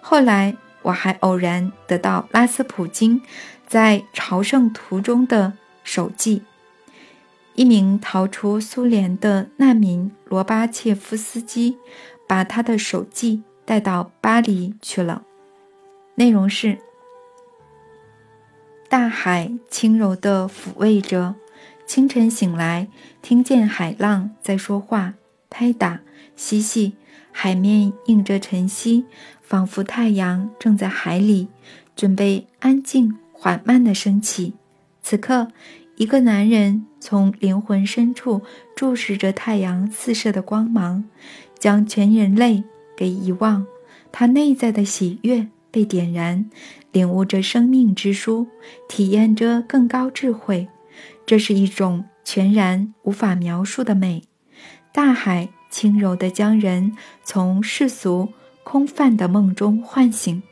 [0.00, 3.20] 后来我还偶然得到拉斯普京
[3.66, 6.44] 在朝圣途中的手记，
[7.56, 11.76] 一名逃出苏联的难民罗巴切夫斯基
[12.28, 15.24] 把他的手记带到巴黎去了，
[16.14, 16.78] 内容是。
[18.88, 21.34] 大海轻柔地抚慰着，
[21.88, 22.86] 清晨醒来，
[23.22, 25.14] 听见海浪在说话，
[25.48, 26.00] 拍打
[26.36, 26.92] 嬉戏，
[27.32, 29.06] 海面映着晨曦，
[29.40, 31.48] 仿佛太阳正在海里，
[31.96, 34.52] 准备安静缓慢地升起。
[35.02, 35.48] 此刻，
[35.96, 38.42] 一个男人从灵魂深处
[38.76, 41.04] 注视着太阳四射的光芒，
[41.58, 42.62] 将全人类
[42.94, 43.66] 给遗忘，
[44.12, 46.50] 他内在的喜悦被点燃。
[46.92, 48.46] 领悟着生命之书，
[48.86, 50.68] 体验着更高智慧，
[51.28, 54.22] 这是一种全然无法描述的美。
[54.94, 58.32] 大海轻柔地将人从世俗
[58.64, 60.42] 空泛的梦中唤醒，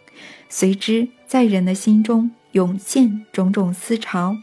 [0.50, 4.36] 随之在人的心中涌现种种思潮。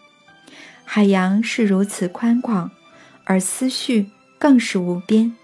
[0.83, 2.71] 海洋是如此宽广，
[3.25, 5.35] 而思绪更是无边。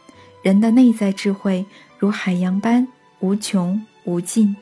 [0.41, 1.67] 人的内在智慧
[1.99, 2.88] 如海洋般
[3.19, 4.56] 无穷无尽。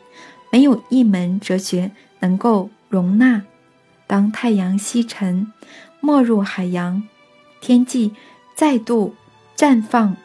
[0.51, 3.43] 没有一门哲学能够容纳。
[4.05, 5.51] 当太阳西沉，
[5.99, 7.03] 没入海洋，
[7.62, 8.13] 天际
[8.55, 9.15] 再度
[9.55, 10.15] 绽放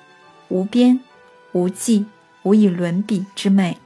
[0.48, 1.00] 无边
[1.52, 2.06] 无际、
[2.42, 3.78] 无以伦比之美。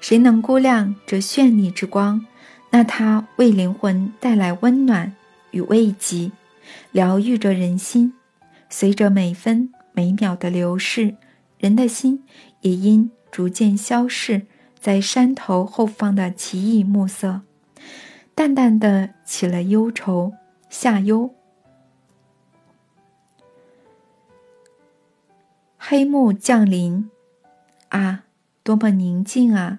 [0.00, 2.24] 谁能估量这绚丽之光？
[2.70, 5.14] 那它为灵魂带来温暖
[5.50, 6.30] 与慰藉。
[6.90, 8.12] 疗愈着人心。
[8.68, 11.14] 随着每分每秒的流逝，
[11.58, 12.24] 人的心
[12.60, 14.46] 也因逐渐消逝
[14.78, 17.42] 在山头后方的奇异暮色，
[18.36, 20.34] 淡淡的起了忧愁。
[20.68, 21.34] 夏忧，
[25.78, 27.08] 黑幕降临，
[27.88, 28.24] 啊，
[28.62, 29.78] 多么宁静啊！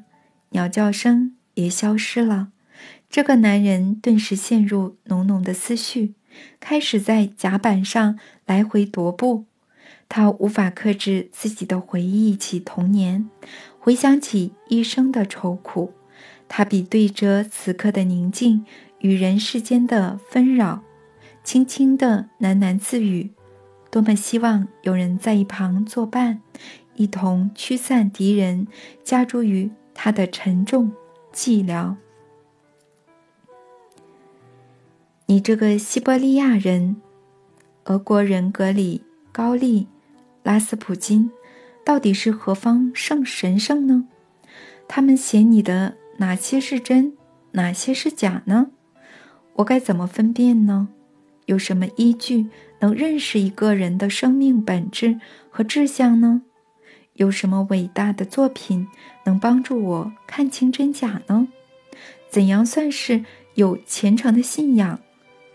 [0.49, 2.51] 鸟叫声也消失了。
[3.07, 6.15] 这个男人顿时陷入浓浓的思绪，
[6.59, 8.17] 开始在甲板上
[8.47, 9.45] 来回踱步。
[10.09, 13.29] 他无法克制自己的回忆起童年，
[13.77, 15.93] 回想起一生的愁苦。
[16.49, 18.65] 他比对着此刻的宁静
[18.99, 20.81] 与人世间的纷扰，
[21.43, 23.31] 轻轻地喃喃自语
[23.91, 26.41] ：“多么希望有人在一旁作伴，
[26.95, 28.67] 一同驱散敌人
[29.03, 30.91] 加诸于他的沉重
[31.33, 31.95] 寂寥。”
[35.27, 36.95] 你这个西伯利亚人，
[37.83, 39.87] 俄国人格里高利。
[40.43, 41.29] 拉斯普京
[41.83, 44.07] 到底是何方圣神圣呢？
[44.87, 47.13] 他们写你的哪些是真，
[47.51, 48.67] 哪些是假呢？
[49.55, 50.89] 我该怎么分辨呢？
[51.45, 52.47] 有什么依据
[52.79, 56.41] 能认识一个人的生命本质和志向呢？
[57.13, 58.87] 有什么伟大的作品
[59.25, 61.47] 能帮助我看清真假呢？
[62.29, 63.23] 怎样算是
[63.55, 64.99] 有虔诚的信仰？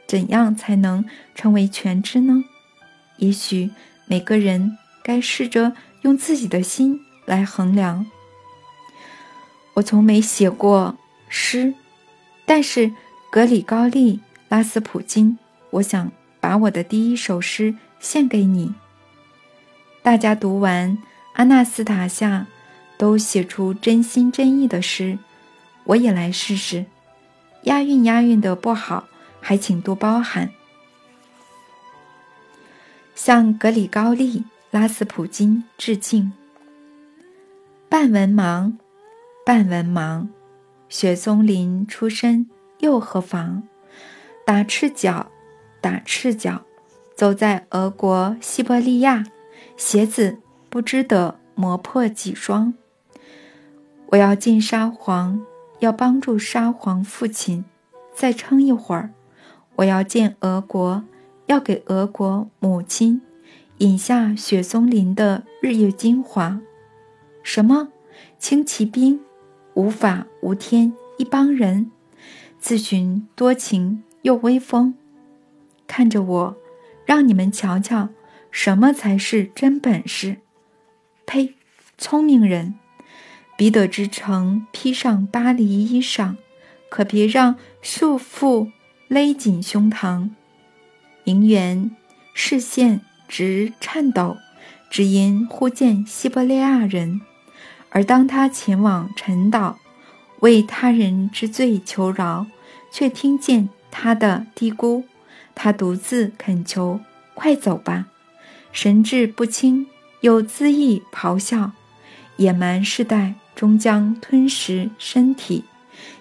[0.06, 2.44] 怎样才能成为全知呢？
[3.18, 3.70] 也许
[4.06, 4.78] 每个人。
[5.04, 5.72] 该试着
[6.02, 8.06] 用自己的心来衡量。
[9.74, 10.96] 我从没写过
[11.28, 11.72] 诗，
[12.44, 12.92] 但是
[13.30, 14.16] 格里高利·
[14.48, 15.36] 拉斯普京，
[15.70, 18.74] 我想把我的第一首诗献给你。
[20.02, 20.98] 大家读完
[21.34, 22.46] 阿纳斯塔夏，
[22.98, 25.18] 都写出真心真意的诗，
[25.84, 26.84] 我也来试试。
[27.62, 29.08] 押韵押韵的不好，
[29.40, 30.50] 还请多包涵。
[33.14, 34.44] 向格里高利。
[34.72, 36.32] 拉斯普京致敬。
[37.90, 38.72] 半文盲，
[39.44, 40.28] 半文盲，
[40.88, 43.64] 雪松林出身又何妨？
[44.46, 45.32] 打赤脚，
[45.80, 46.62] 打赤脚，
[47.16, 49.24] 走在俄国西伯利亚，
[49.76, 52.72] 鞋子不知得磨破几双。
[54.10, 55.44] 我要进沙皇，
[55.80, 57.64] 要帮助沙皇父亲，
[58.14, 59.10] 再撑一会儿。
[59.74, 61.02] 我要见俄国，
[61.46, 63.20] 要给俄国母亲。
[63.78, 66.60] 饮下雪松林的日月精华，
[67.42, 67.88] 什么
[68.38, 69.18] 轻骑兵，
[69.74, 71.90] 无法无天一帮人，
[72.58, 74.94] 自寻多情又威风。
[75.86, 76.56] 看着我，
[77.04, 78.08] 让你们瞧瞧，
[78.50, 80.38] 什么才是真本事？
[81.26, 81.54] 呸！
[81.98, 82.74] 聪明人，
[83.56, 86.36] 彼得之城披上巴黎衣裳，
[86.88, 88.70] 可别让束缚
[89.08, 90.30] 勒紧胸膛。
[91.24, 91.90] 名媛
[92.34, 93.02] 视线。
[93.28, 94.36] 直颤抖，
[94.90, 97.22] 只因忽见西伯利亚人。
[97.92, 99.78] 而当他前往陈岛，
[100.40, 102.46] 为他人之罪求饶，
[102.90, 105.04] 却听见他的嘀咕。
[105.54, 106.98] 他独自恳求
[107.34, 108.06] ：“快走吧！”
[108.72, 109.86] 神志不清，
[110.22, 111.72] 又恣意咆哮。
[112.36, 115.64] 野蛮世代终将吞食身体。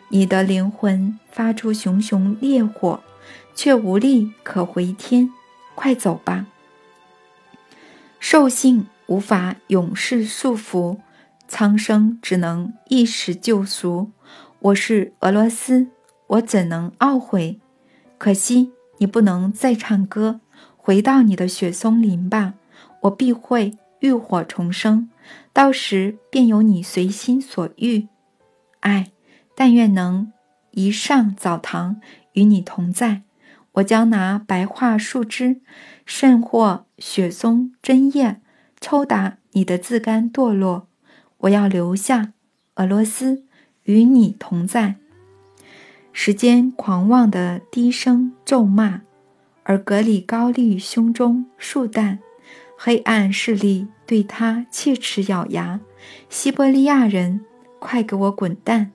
[0.10, 3.02] 你的灵魂发出熊熊烈火，
[3.56, 5.32] 却无力可回天。
[5.74, 6.46] 快走吧！
[8.20, 10.98] 兽性无法永世束缚，
[11.54, 14.12] 苍生只能一时救赎。
[14.60, 15.88] 我是俄罗斯，
[16.28, 17.60] 我怎能懊悔？
[18.18, 20.40] 可惜你不能再唱歌，
[20.78, 22.54] 回到你的雪松林吧。
[23.02, 25.10] 我必会浴火重生，
[25.52, 28.08] 到时便有你随心所欲。
[28.80, 29.12] 唉，
[29.54, 30.32] 但愿能
[30.72, 32.00] 一上澡堂
[32.32, 33.24] 与你同在。
[33.74, 35.60] 我将拿白桦树枝，
[36.06, 38.40] 甚或雪松针叶，
[38.80, 40.88] 抽打你的自甘堕落。
[41.42, 42.34] 我要留下
[42.76, 43.44] 俄罗斯
[43.84, 44.96] 与你同在。
[46.14, 49.02] 时间狂妄的低声咒骂，
[49.64, 52.20] 而格里高利胸中数弹，
[52.78, 55.80] 黑暗势力对他切齿咬牙。
[56.30, 57.46] 西伯利亚人，
[57.80, 58.92] 快给我滚蛋！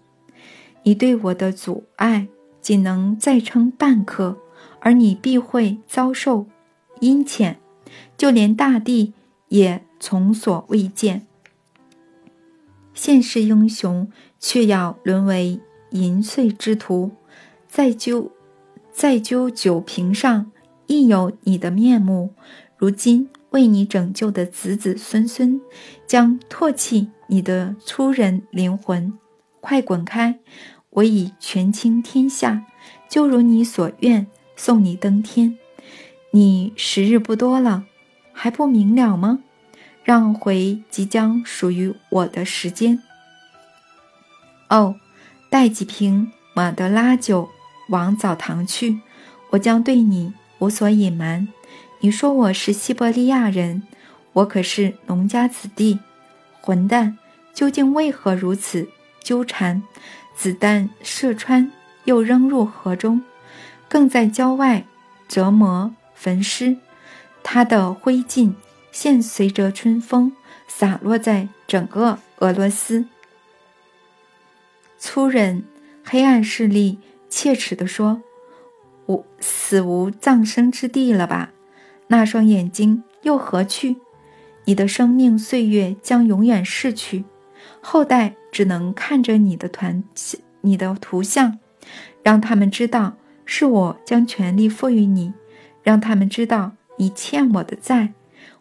[0.82, 2.28] 你对我的阻碍，
[2.60, 4.38] 仅能再撑半刻。
[4.80, 6.46] 而你必会遭受
[7.00, 7.56] 阴谴，
[8.16, 9.14] 就连大地
[9.48, 11.25] 也从所未见。
[12.96, 17.12] 现世英雄却要沦为淫秽之徒，
[17.68, 18.32] 在酒
[18.90, 20.50] 在酒酒瓶上
[20.86, 22.34] 亦有你的面目。
[22.78, 25.60] 如今为你拯救的子子孙孙，
[26.06, 29.12] 将唾弃你的粗人灵魂。
[29.60, 30.40] 快滚开！
[30.90, 32.64] 我已权倾天下，
[33.08, 34.26] 就如你所愿。
[34.56, 35.58] 送你登天，
[36.30, 37.84] 你时日不多了，
[38.32, 39.40] 还不明了吗？
[40.06, 43.02] 让回即将属于我的时间。
[44.68, 44.94] 哦，
[45.50, 47.50] 带几瓶马德拉酒
[47.88, 49.00] 往澡堂去，
[49.50, 51.48] 我将对你无所隐瞒。
[51.98, 53.82] 你说我是西伯利亚人，
[54.32, 55.98] 我可是农家子弟。
[56.60, 57.18] 混蛋，
[57.52, 58.88] 究竟为何如此
[59.20, 59.82] 纠缠？
[60.36, 61.72] 子弹射穿，
[62.04, 63.22] 又扔入河中，
[63.88, 64.84] 更在郊外
[65.26, 66.76] 折磨焚尸。
[67.42, 68.52] 他的灰烬
[68.96, 70.32] 现随着春风
[70.66, 73.04] 洒落在整个俄罗斯。
[74.96, 75.64] 粗人、
[76.02, 78.22] 黑暗势力切齿地说
[79.04, 81.52] ：“无死无葬身之地了吧？
[82.06, 83.96] 那双眼睛又何去？
[84.64, 87.26] 你的生命岁月将永远逝去。”
[87.82, 90.02] 后代只能看着你的团、
[90.62, 91.58] 你的图像，
[92.22, 95.34] 让他们知道是我将权力赋予你，
[95.82, 98.14] 让他们知道你欠我的债，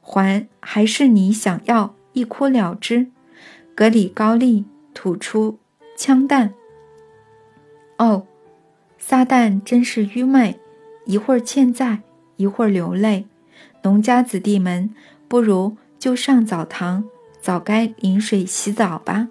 [0.07, 3.07] 还还是你想要一哭了之。
[3.73, 5.57] 格里高利吐出
[5.97, 6.53] 枪弹。
[7.97, 8.25] 哦，
[8.99, 10.59] 撒旦真是愚昧，
[11.05, 12.03] 一会儿欠债，
[12.35, 13.25] 一会儿流泪。
[13.81, 14.93] 农家子弟们，
[15.27, 17.03] 不如就上澡堂。
[17.41, 19.27] 早该淋水洗澡吧。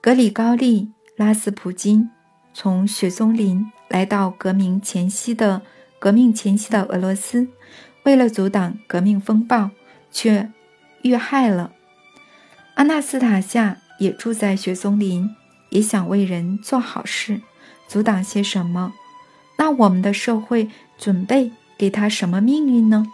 [0.00, 0.84] 格里高利·
[1.16, 2.08] 拉斯普金
[2.54, 5.60] 从雪松林来到革命前夕的
[5.98, 7.46] 革命前夕的俄罗斯，
[8.08, 9.68] 为了阻挡革命风暴，
[10.10, 10.50] 却
[11.02, 11.72] 遇害了。
[12.76, 15.36] 阿纳斯塔夏也住在雪松林，
[15.68, 17.42] 也想为人做好事，
[17.86, 18.94] 阻挡些什么？
[19.58, 23.04] 那我们的社会准备给他什么命运呢？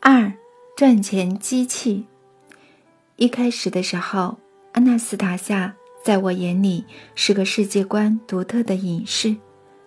[0.00, 0.34] 二，
[0.76, 2.04] 赚钱机器。
[3.16, 4.38] 一开始的时候，
[4.72, 6.84] 安娜斯塔夏在我眼里
[7.14, 9.36] 是个世界观独特的隐士。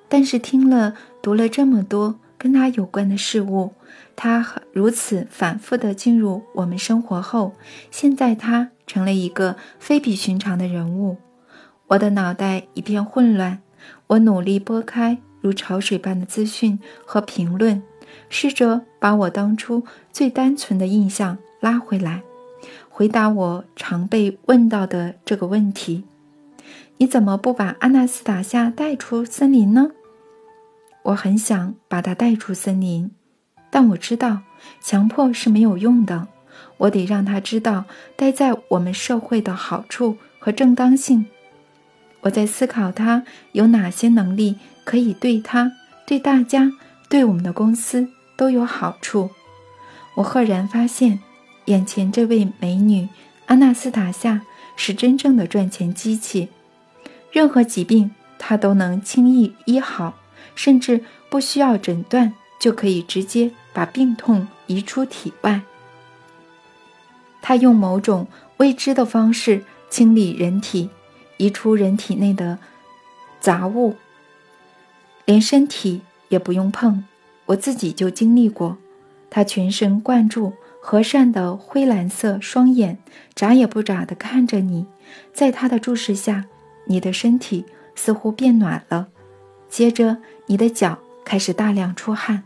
[0.08, 3.74] 但是听了读了这么多跟他有关的事物，
[4.16, 7.54] 他如此反复的进入我们生活后，
[7.90, 11.18] 现在他成了一个非比寻常的人物。
[11.88, 13.62] 我的脑袋一片混乱，
[14.08, 17.82] 我努力拨开如潮水般的资讯和评论。
[18.30, 22.22] 试着把我当初最单纯的印象拉回来，
[22.98, 26.06] 回答我常被问到的这个问题：
[26.96, 29.92] 你怎么不把阿纳斯塔夏带出森林呢？
[31.04, 33.12] 我很想把她带出森林，
[33.70, 34.44] 但我知道
[34.82, 36.30] 强迫是没有用的。
[36.78, 37.84] 我得让她知道
[38.16, 41.26] 待在我们社会的好处和正当性。
[42.22, 45.70] 我在思考她有哪些能力可以对她、
[46.08, 46.72] 对大家。
[47.10, 49.30] 对我们的公司都有好处。
[50.16, 51.20] 我赫然发现，
[51.66, 53.08] 眼前这位美女
[53.48, 54.42] 阿纳斯塔夏
[54.76, 56.50] 是真正的赚钱机器。
[57.32, 60.16] 任何疾病她都能轻易医好，
[60.56, 65.62] 甚至不需要诊断就可以直接把病痛移出体外。
[67.42, 70.90] 她用某种未知的方式清理人体，
[71.38, 72.58] 移出人体内的
[73.40, 73.96] 杂物，
[75.26, 76.02] 连身体。
[76.30, 77.06] 也不用碰，
[77.46, 78.78] 我自己就经历过。
[79.30, 80.52] 他全神贯注、
[80.88, 83.00] 和善的灰蓝色双眼，
[83.34, 84.86] 眨也不眨地看着你。
[85.34, 86.46] 在他的注视下，
[86.86, 87.66] 你的身体
[87.96, 89.08] 似乎变暖了。
[89.68, 92.44] 接着，你的脚开始大量出汗，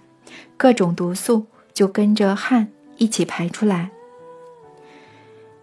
[0.56, 3.92] 各种毒素就跟着汗一起排出来。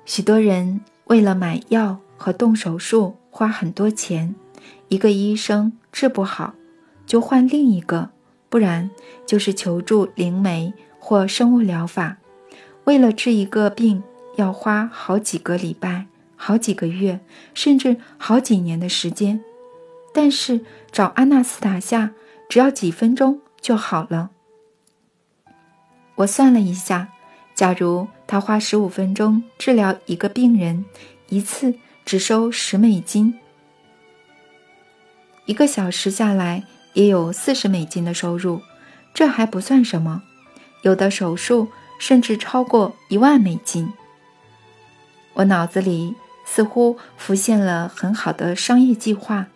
[0.04, 4.34] 许多人为了买药和动手术花很多钱，
[4.88, 6.52] 一个医生治不好。
[7.06, 8.10] 就换另一个，
[8.50, 8.90] 不然
[9.24, 12.18] 就是求助灵媒或生物疗法。
[12.86, 14.02] 为了治一个病，
[14.36, 16.06] 要花好几个礼拜、
[16.36, 17.20] 好几个月，
[17.52, 19.40] 甚至好几年的时间。
[20.14, 20.60] 但是
[20.90, 22.12] 找阿纳斯塔夏，
[22.48, 24.30] 只要几分钟就好了。
[26.14, 27.08] 我算了一下，
[27.54, 30.84] 假如他花十五分钟治疗一个病人，
[31.28, 31.74] 一次
[32.04, 33.34] 只收十美金，
[35.46, 36.64] 一个小时下来。
[36.94, 38.62] 也有四十美金的收入，
[39.12, 40.22] 这还不算什么，
[40.80, 41.68] 有的手术
[41.98, 43.92] 甚至超过一万美金。
[45.34, 49.46] 我脑子里似乎浮现了很好的商业计划，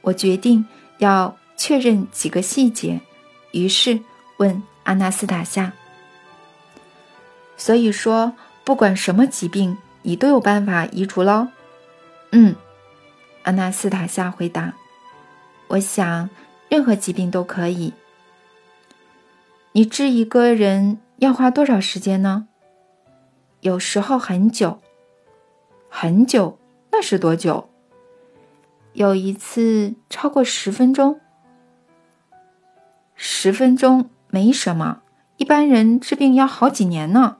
[0.00, 0.66] 我决定
[0.98, 3.00] 要确认几个细节，
[3.52, 4.00] 于是
[4.36, 5.72] 问阿纳斯塔夏
[7.56, 8.34] ：“所以说，
[8.64, 11.48] 不管什么疾病，你都有办法移除喽
[12.32, 12.54] ？”“嗯。”
[13.44, 14.72] 阿纳斯塔夏回答。
[15.68, 16.28] “我想。”
[16.72, 17.92] 任何疾病都可以。
[19.72, 22.48] 你治一个人要花多少时间呢？
[23.60, 24.82] 有时候很久，
[25.88, 26.58] 很久，
[26.90, 27.70] 那是多久？
[28.94, 31.20] 有一次超过十分钟。
[33.14, 35.02] 十分钟没什么，
[35.36, 37.36] 一般人治病要好几年呢。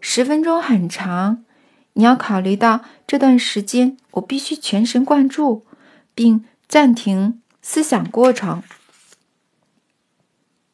[0.00, 1.44] 十分钟很长，
[1.92, 5.66] 你要考虑到这段时间我必须全神贯注，
[6.14, 8.62] 并暂停思想过程。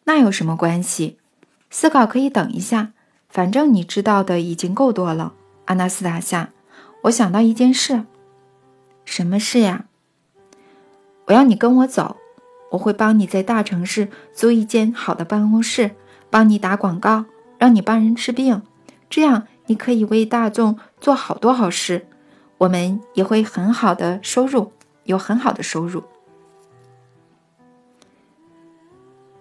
[0.04, 1.18] 那有什么关系？
[1.74, 2.92] 思考可以等一下，
[3.28, 5.32] 反正你知道的已经够多了。
[5.64, 6.50] 阿纳斯塔夏，
[7.02, 8.04] 我想到一件事。
[9.04, 9.86] 什么事呀？
[11.24, 12.16] 我要你跟我走。
[12.70, 15.90] 我会帮你在大城市租一间好的办公室，
[16.30, 17.24] 帮你打广告，
[17.58, 18.62] 让你帮人治病，
[19.10, 22.06] 这样你可以为大众做好多好事。
[22.58, 24.70] 我们也会很好的收入，
[25.02, 26.04] 有很好的收入。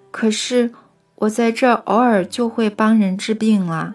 [0.09, 0.71] 可是
[1.23, 3.93] 我在这偶尔就会帮人治病了。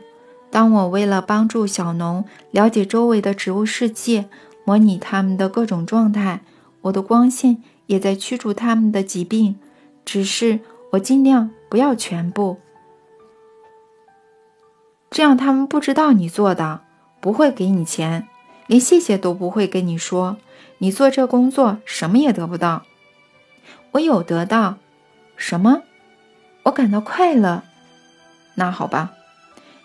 [0.51, 4.29] 当我为了帮助小农了解周围的植物世界，
[4.64, 6.43] 模拟他们的各种状态，
[6.83, 7.62] 我的光线。
[7.89, 9.59] 也在驱逐他们的疾病，
[10.05, 10.61] 只是
[10.91, 12.59] 我尽量不要全部，
[15.11, 16.83] 这样他们不知道你做的，
[17.18, 18.29] 不会给你钱，
[18.66, 20.37] 连谢谢都不会跟你说。
[20.81, 22.83] 你做这工作什么也得不到，
[23.93, 24.76] 我有得到
[25.35, 25.85] 什么？
[26.69, 27.62] 我感到快乐。
[28.55, 29.12] 那好吧，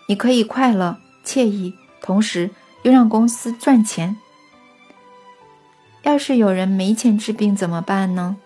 [0.06, 2.50] 你可以快乐、惬意，同时
[2.82, 4.16] 又让公司赚钱。
[6.02, 8.36] 要是有人没钱治病怎么办呢？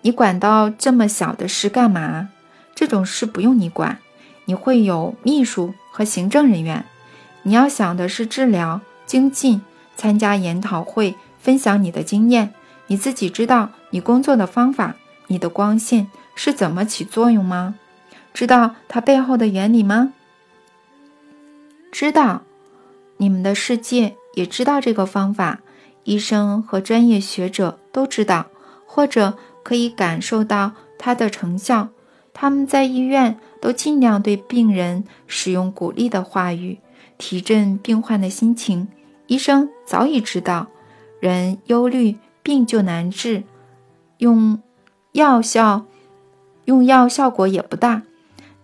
[0.00, 2.30] 你管到这么小的事干嘛？
[2.74, 3.98] 这种事不用你管，
[4.46, 6.86] 你会有秘书和行政人员。
[7.42, 9.60] 你要想的是治疗、精进、
[9.96, 12.54] 参加研讨会、分享你的经验。
[12.86, 16.08] 你自己知道你工作的方法，你的光线
[16.42, 17.74] 是怎么起作用吗？
[18.32, 20.14] 知道它背后的原理吗？
[21.92, 22.44] 知道，
[23.18, 25.60] 你们的世界也知道这个方法。
[26.04, 28.46] 医生和专业学者都知道，
[28.86, 31.90] 或者可以感受到它的成效。
[32.32, 36.78] 他们在医院都尽量对病人使用鼓励的话语，
[37.18, 38.88] 提振病患的心情。
[39.26, 40.68] 医生早已知道，
[41.20, 43.42] 人忧虑病就难治，
[44.16, 44.58] 用
[45.12, 45.84] 药效
[46.70, 48.02] 用药效果也不大，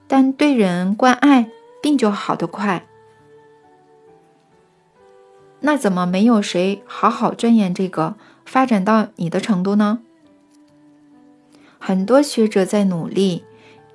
[0.07, 1.51] 但对人关爱，
[1.83, 2.87] 病就好得快。
[5.59, 9.99] 那怎么没有谁好好钻研这个，发展到你的程度呢？
[11.81, 13.43] 很多学者在努力，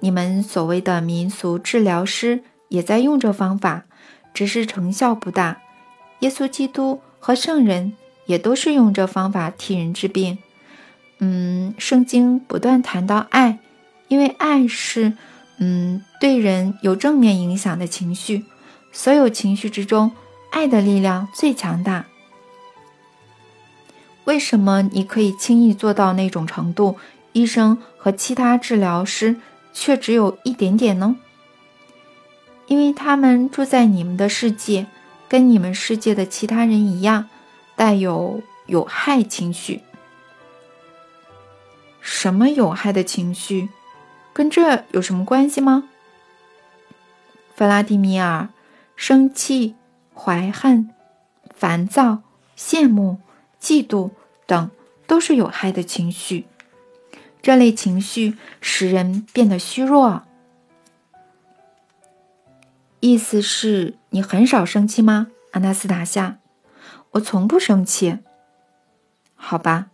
[0.01, 3.85] 你们所谓的民俗治疗师也在用这方法，
[4.33, 5.61] 只是成效不大。
[6.19, 7.93] 耶稣基督和圣人
[8.25, 10.37] 也都是用这方法替人治病。
[11.19, 13.59] 嗯，圣经不断谈到爱，
[14.11, 15.13] 因为爱是
[15.57, 18.43] 嗯对人有正面影响的情绪，
[18.91, 20.11] 所有情绪之中。
[20.51, 22.05] 爱的力量最强大。
[24.25, 26.97] 为什么你可以轻易做到那种程度，
[27.31, 29.37] 医生和其他治疗师
[29.71, 31.15] 却只有一点点呢？
[32.67, 34.87] 因为他们住在你们的世界，
[35.29, 37.29] 跟你们世界的其他人一样，
[37.77, 39.79] 带有有害情绪。
[42.01, 43.69] 什么有害的情绪？
[44.33, 45.89] 跟这有什么关系吗？
[47.55, 48.49] 弗拉迪米尔，
[48.95, 49.75] 生气。
[50.13, 50.93] 怀恨、
[51.55, 52.21] 烦躁、
[52.55, 53.17] 羡慕、
[53.59, 54.11] 嫉妒
[54.45, 54.69] 等
[55.07, 56.45] 都是有害的情绪。
[57.41, 60.23] 这类情绪使人变得虚弱。
[62.99, 66.37] 意思是你很少生气吗，阿纳斯塔夏？
[67.11, 68.19] 我从不生气。
[69.33, 69.87] 好吧，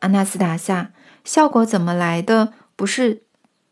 [0.00, 0.90] 阿纳斯塔夏，
[1.24, 3.22] 效果怎么来的不是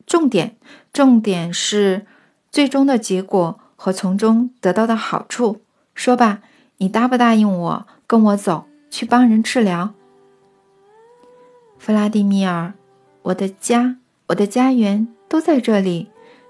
[0.06, 0.56] 重点，
[0.92, 2.06] 重点是
[2.50, 5.62] 最终的结果和从中得到的好处。
[5.94, 6.40] 说吧，
[6.78, 9.94] 你答不答应我跟我走去帮人治疗？
[11.78, 12.74] 弗拉迪米尔，
[13.22, 13.96] 我的家，
[14.28, 16.08] 我的家园都在这里，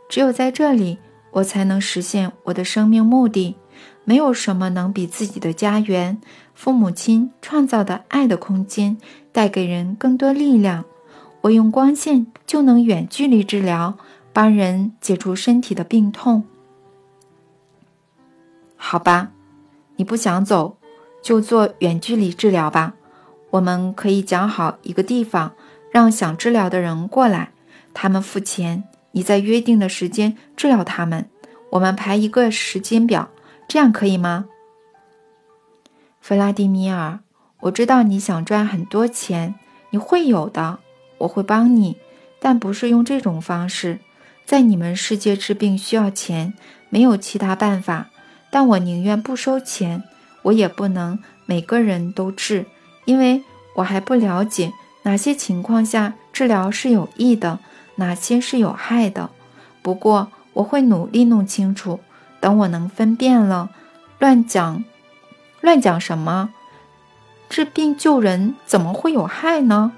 [0.08, 0.98] 只有在这里，
[1.32, 3.56] 我才能实现我的生命目的。
[4.04, 6.20] 没有什么能比自己的家园、
[6.54, 8.98] 父母亲创造的爱的空间
[9.30, 10.84] 带给人更多力量。
[11.42, 13.98] 我用光线就能远距离治疗，
[14.32, 16.44] 帮人解除身体的病痛。
[18.76, 19.30] 好吧，
[19.96, 20.76] 你不想走，
[21.22, 22.94] 就做远距离治疗吧。
[23.50, 25.52] 我们可以讲好一个地方，
[25.90, 27.52] 让想治疗的人过来，
[27.92, 31.28] 他们付钱，你在约定的时间治疗他们。
[31.70, 33.28] 我们排一个时间表，
[33.66, 34.46] 这样可以吗？
[36.20, 37.18] 弗拉迪米尔，
[37.60, 39.54] 我知道你想赚很多钱，
[39.90, 40.78] 你会有的，
[41.22, 41.96] 我会帮你，
[42.38, 43.98] 但不是用这种方式。
[44.44, 46.54] 在你们世界治病需要钱。
[46.92, 48.10] 没有其他办法，
[48.50, 50.02] 但我宁愿不收钱，
[50.42, 52.66] 我也不能每个人都治，
[53.06, 53.42] 因为
[53.76, 57.60] 我还不了解哪些情况下治疗是有益的，
[57.94, 59.30] 哪些是有害的。
[59.80, 62.00] 不过我会努力弄清楚。
[62.40, 63.70] 等我能分辨了，
[64.18, 64.84] 乱讲，
[65.62, 66.50] 乱讲什么？
[67.48, 69.92] 治病救人怎么会有害呢？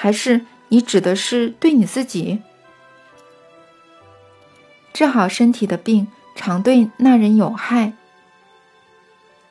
[0.00, 2.38] 还是你指的是对你自己？
[4.92, 7.94] 治好身体的病，常对那人有害。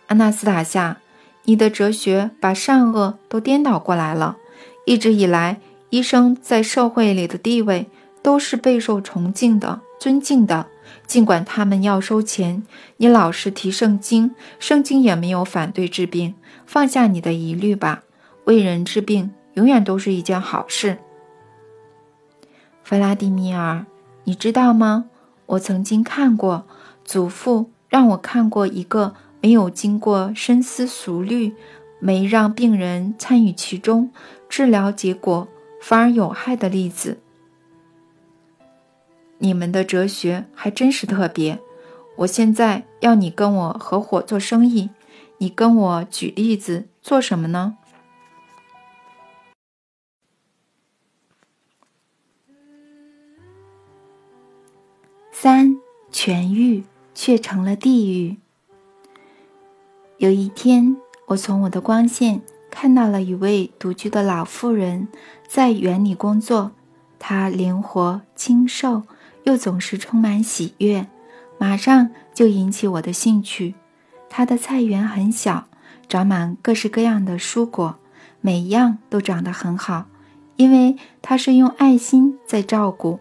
[0.08, 1.00] 阿纳斯塔夏，
[1.44, 4.38] 你的哲学把善恶都颠倒过来了。
[4.86, 7.88] 一直以来，医生在社会里的地位
[8.24, 10.68] 都是备受崇敬的、尊敬的。
[11.06, 12.64] 尽管他们要收钱，
[12.96, 16.36] 你老是提圣经，圣经也没有反对治病。
[16.66, 18.04] 放下你的疑虑吧，
[18.46, 21.00] 为人治病永远都是一件好事。
[22.84, 23.88] 弗拉迪米尔，
[24.24, 25.10] 你知道吗？
[25.48, 26.68] 我曾经看过，
[27.04, 31.56] 祖父让我看过一个没有经过深思熟虑，
[32.00, 34.12] 没让病人参与其中，
[34.48, 35.48] 治疗结果
[35.82, 37.18] 反而有害的例子。
[39.40, 41.60] 你们的哲学还真是特别。
[42.18, 44.92] 我现在要你跟我合伙做生意，
[45.40, 47.77] 你跟我举例子做什么呢？
[55.40, 55.78] 三
[56.12, 56.84] 痊愈
[57.14, 58.38] 却成了地狱。
[60.18, 65.08] 有一天，我从我的光线看到了一位独居的老妇人
[65.48, 66.72] 在园里工作，
[67.20, 69.04] 她灵活清瘦。
[69.44, 71.06] 又总是充满喜悦，
[71.60, 73.76] 马上就引起我的兴趣。
[74.28, 75.68] 她的菜园很小，
[76.10, 78.00] 长满各式各样的蔬果，
[78.42, 80.08] 每一样都长得很好，
[80.56, 83.20] 因为她是用爱心在照顾。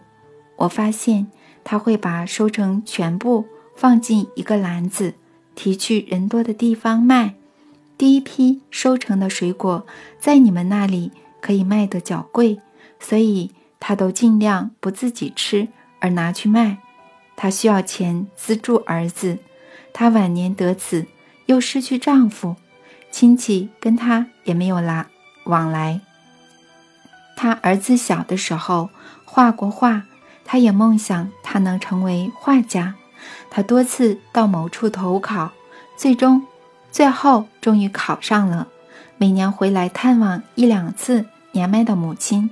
[0.55, 1.27] 我发现
[1.69, 3.45] 他会把收成全部
[3.75, 5.15] 放进一个篮子，
[5.53, 7.33] 提去人多的地方卖。
[7.97, 9.85] 第一批收成的水果
[10.17, 11.11] 在你们那里
[11.41, 12.61] 可以卖得较贵，
[13.01, 13.51] 所以
[13.81, 15.67] 他都尽量不自己吃。
[15.99, 16.77] 而拿去卖，
[17.35, 19.37] 她需要钱资助儿子。
[19.91, 21.05] 她晚年得子，
[21.47, 22.55] 又失去丈夫，
[23.11, 25.07] 亲戚跟她也没有来
[25.43, 25.99] 往来。
[27.35, 28.89] 她儿子小的时候
[29.25, 30.05] 画过画，
[30.47, 32.95] 他也梦想他能成为画家。
[33.51, 35.51] 他多次到某处投考，
[35.95, 36.47] 最终，
[36.91, 38.67] 最后终于考上了。
[39.17, 42.49] 每年回来探望一两次年迈的母亲，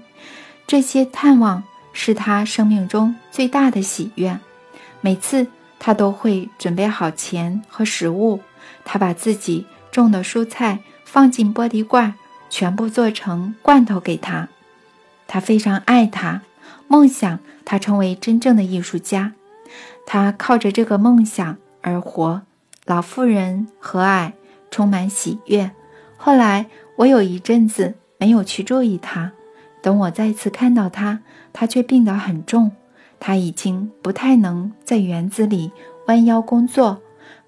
[0.67, 1.63] 这些探望。
[1.97, 4.37] 是他生命中最大的喜悦。
[4.99, 5.47] 每次
[5.79, 8.41] 他都会准备好钱和食物，
[8.83, 12.13] 他把自己种的蔬菜放进玻璃罐，
[12.49, 14.49] 全部做成罐头给他。
[15.25, 16.41] 他非常爱他，
[16.87, 19.33] 梦想他成为真正的艺术家。
[20.05, 22.43] 他靠着这个梦想而活。
[22.85, 24.33] 老妇人和蔼，
[24.69, 25.71] 充满喜悦。
[26.17, 26.67] 后来
[26.97, 29.31] 我有一阵子没有去注意他，
[29.81, 31.21] 等我再次看到他。
[31.51, 32.71] 他却病得很重，
[33.19, 35.71] 他已经不太能在园子里
[36.07, 37.01] 弯腰工作，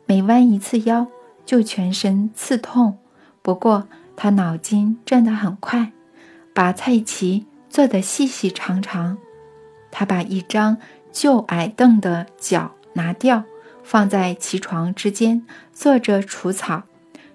[0.05, 1.05] 每弯一次腰
[1.45, 2.97] 就全身刺痛。
[3.41, 5.91] 不过他脑筋转得很快，
[6.53, 9.17] 把菜畦做得细细长长。
[9.99, 10.77] 他把一张
[11.11, 13.43] 旧矮凳的脚拿掉，
[13.83, 15.43] 放在其床之间
[15.73, 16.83] 坐着除草，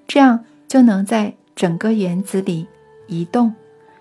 [0.07, 2.69] 这样就能在整个园子里
[3.09, 3.53] 移动。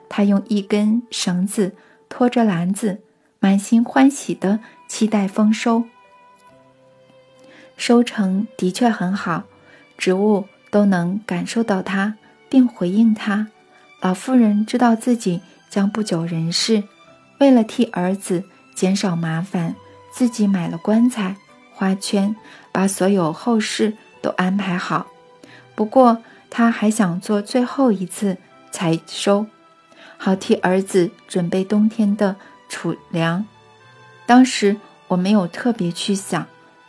[0.07, 1.74] 他用一根绳子。
[2.07, 3.01] 拖着篮子，
[3.39, 5.86] 满心欢喜的期待丰收。
[7.78, 9.45] 收成的确很好，
[9.97, 12.18] 植物都能感受到它，
[12.49, 13.47] 并回应它。
[14.01, 15.39] 老妇人知道自己
[15.70, 16.84] 将不久人世，
[17.39, 18.43] 为了替儿子
[18.74, 19.76] 减少麻烦，
[20.12, 21.36] 自己买了棺材、
[21.74, 22.36] 花圈，
[22.72, 25.08] 把所有后事都安排好。
[25.76, 28.38] 不过，他还想做最后一次
[28.72, 29.46] 采收。
[30.18, 32.36] 好替儿子准备冬天的
[32.70, 33.46] 储粮。
[34.28, 36.46] 当时我没有特别去想，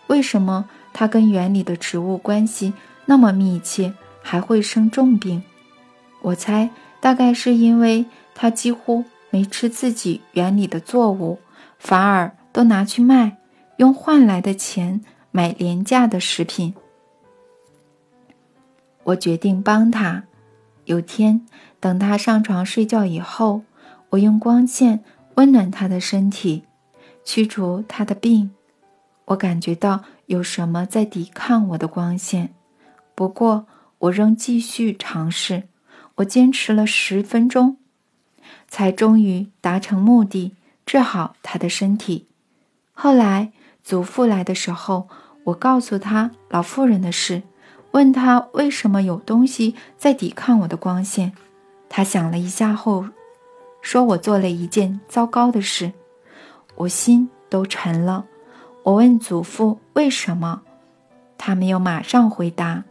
[0.09, 2.75] 为什么他跟园里的植物关系
[3.07, 5.43] 那么密切，还会生重病。
[6.21, 6.71] 我猜
[7.01, 8.05] 大概是因为
[8.35, 11.41] 他几乎没吃自己园里的作物，
[11.83, 13.39] 反而都拿去卖，
[13.79, 15.01] 用换来的钱
[15.33, 16.73] 买廉价的食品。
[19.03, 20.23] 我决定帮他。
[20.85, 21.45] 有天。
[21.81, 23.63] 等他上床睡觉以后，
[24.11, 25.03] 我用光线
[25.35, 26.63] 温暖他的身体，
[27.25, 28.53] 驱除他的病。
[29.25, 32.55] 我感觉到有什么在抵抗我的光线，
[33.17, 33.67] 不过
[33.99, 35.65] 我仍继续尝试。
[36.15, 37.79] 我坚持了十分钟，
[38.69, 40.55] 才终于达成目的，
[40.85, 42.27] 治好他的身体。
[42.93, 43.53] 后来
[43.83, 45.09] 祖父来的时候，
[45.45, 47.43] 我告诉他老妇人的事，
[47.93, 51.33] 问他为什么有东西在抵抗我的光线。
[51.89, 53.07] 他想了一下后，
[53.81, 55.93] 说我做了一件糟糕的事，
[56.77, 58.25] 我心都沉了。
[58.83, 60.63] 我问祖父为什么，
[61.37, 62.85] 他没有马上回答。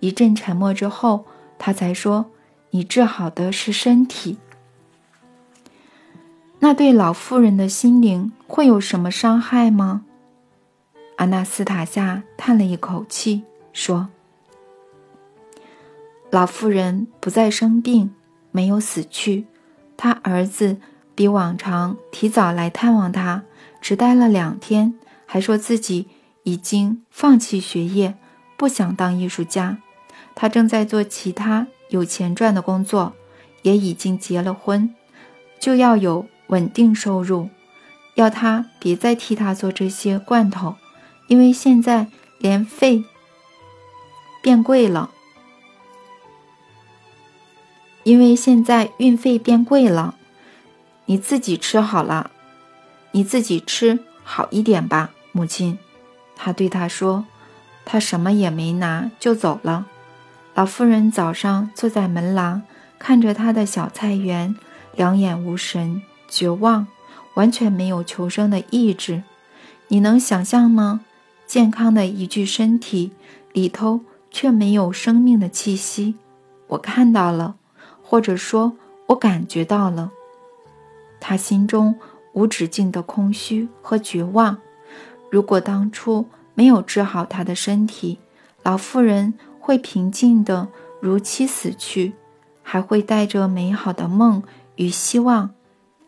[0.00, 1.24] 一阵沉默之后，
[1.58, 2.26] 他才说
[2.70, 4.38] ：“你治好的是身体，
[6.64, 10.06] 那对老妇人的心灵会有什么伤害吗？”
[11.16, 13.42] 阿纳斯塔夏叹了一口气，
[13.74, 14.08] 说
[16.32, 18.14] ：“老妇人不再生病，
[18.50, 19.44] 没有死去。
[19.94, 20.78] 她儿子
[21.14, 23.42] 比往常提早来探望她，
[23.82, 26.08] 只待了两天，还说自己
[26.44, 28.14] 已经放弃学业，
[28.56, 29.76] 不想当艺术家。
[30.34, 33.12] 他正在做其他有钱赚的工作，
[33.60, 34.94] 也已经结了婚，
[35.60, 37.50] 就要有稳定收入。
[38.14, 40.76] 要他别再替他做这些罐头。”
[41.26, 43.02] 因为现在连费
[44.42, 45.10] 变贵了，
[48.02, 50.16] 因为现在运费变贵了，
[51.06, 52.30] 你自己吃好了，
[53.12, 55.78] 你自己吃好一点吧，母亲。
[56.36, 57.24] 他对他说，
[57.86, 59.86] 他什么也没拿就走了。
[60.54, 62.62] 老妇人早上坐在门廊，
[62.98, 64.54] 看着他的小菜园，
[64.94, 66.02] 两眼无神，
[66.34, 66.88] 绝望，
[67.34, 69.22] 完全没有求生的意志。
[69.86, 71.02] 你能想象吗？
[71.46, 73.12] 健康的一具身体
[73.52, 74.00] 里头
[74.32, 76.16] 却没有生命的气息，
[76.66, 77.54] 我看到了，
[78.02, 78.72] 或者说，
[79.06, 80.10] 我感觉到了。
[81.20, 81.94] 他心中
[82.32, 84.58] 无止境的空虚和绝望。
[85.30, 88.18] 如果当初没有治好他的身体，
[88.64, 90.66] 老妇人会平静的
[91.00, 92.14] 如期死去，
[92.64, 94.42] 还会带着美好的梦
[94.74, 95.50] 与希望。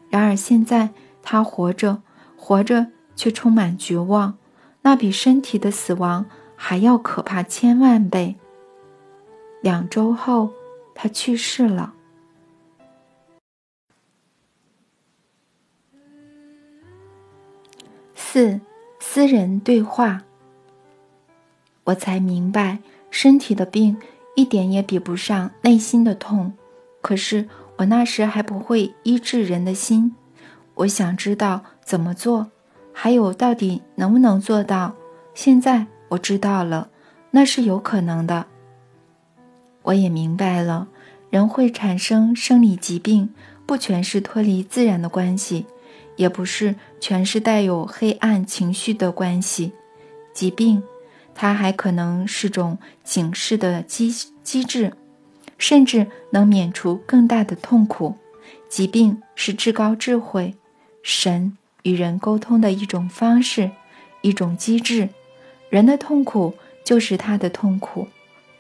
[0.09, 0.91] 然而现在，
[1.23, 2.03] 他活着，
[2.37, 4.39] 活着却充满绝望。
[4.83, 8.37] 那比身体的死亡还要可怕千万倍。
[9.61, 10.51] 两周后，
[10.95, 11.93] 他去世了。
[18.15, 18.61] 四，
[19.01, 20.23] 私人对话。
[21.85, 22.79] 我才明白，
[23.11, 23.97] 身体的病
[24.37, 26.53] 一点也比不上内心的痛。
[27.01, 30.15] 可是我那时还不会医治人的心。
[30.75, 32.51] 我想知道怎么做。
[32.93, 34.95] 还有，到底能不能做到？
[35.35, 36.89] 现在我知道了，
[37.31, 38.47] 那是有可能的。
[39.83, 40.89] 我也明白了，
[41.29, 43.29] 人会产生生理疾病，
[43.67, 45.67] 不全是脱离自然的关系，
[46.17, 49.73] 也不是全是带有黑暗情绪的关系。
[50.33, 50.83] 疾病，
[51.35, 54.11] 它还可能是种警示的机
[54.43, 54.95] 机制，
[55.59, 58.17] 甚至能免除更大的痛苦。
[58.69, 60.55] 疾病是至高智慧，
[61.03, 61.57] 神。
[61.83, 63.71] 与人沟通的一种方式，
[64.21, 65.09] 一种机制。
[65.71, 68.09] 人的痛苦就是他的痛苦，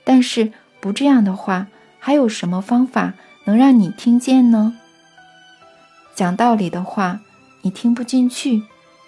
[0.04, 1.66] 但是不这样的话，
[1.98, 3.14] 还有什么方法
[3.46, 4.76] 能让你听见呢？
[6.14, 7.18] 讲道理的话，
[7.62, 8.62] 你听不进去，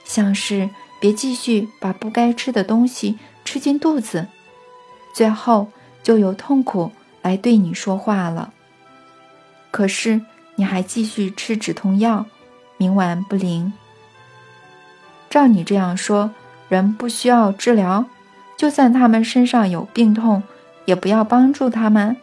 [0.04, 0.68] 像是
[1.00, 4.26] 别继续把不该吃的东西吃进肚子，
[5.14, 5.68] 最后
[6.02, 6.90] 就由痛苦
[7.22, 8.52] 来对你说话了。
[9.70, 10.20] 可是
[10.56, 12.26] 你还继续吃止痛药，
[12.78, 13.72] 冥顽不灵。
[15.30, 16.30] 照你这样说，
[16.68, 18.06] 人不需要治疗，
[18.56, 20.42] 就算他们身上有病痛，
[20.86, 22.16] 也不要帮助他们。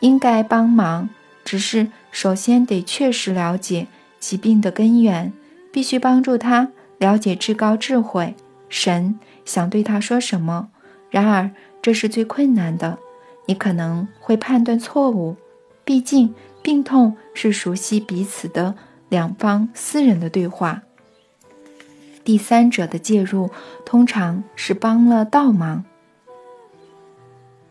[0.00, 1.08] 应该帮忙，
[1.44, 3.86] 只是首先得确实了解
[4.20, 5.32] 疾病的根源，
[5.72, 8.34] 必须帮助他了解至高智慧
[8.68, 10.68] 神想对他说什么。
[11.10, 11.50] 然而
[11.82, 12.98] 这是最困难的，
[13.46, 15.36] 你可能会判断错误，
[15.84, 18.74] 毕竟病痛是熟悉彼此的
[19.08, 20.82] 两方私人的对话。
[22.24, 23.50] 第三者的介入
[23.84, 25.84] 通常是帮了倒忙。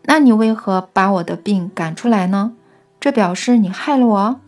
[0.04, 2.54] 那你为何把我的病赶出来呢？
[2.98, 4.40] 这表示你害了我。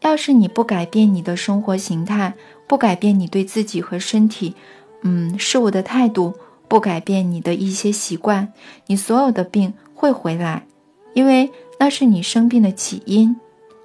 [0.00, 2.34] 要是你不改变你的生活形态，
[2.68, 4.54] 不改变你对自己和身体，
[5.02, 6.34] 嗯，事物的态度，
[6.68, 8.52] 不改变你的一些习惯，
[8.86, 9.72] 你所有的病
[10.04, 10.66] 会回来，
[11.14, 11.50] 因为
[11.80, 13.40] 那是你生病的起因。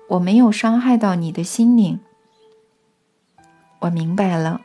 [0.09, 1.97] 我没有伤害到你的心灵。
[3.79, 4.59] 我明白了。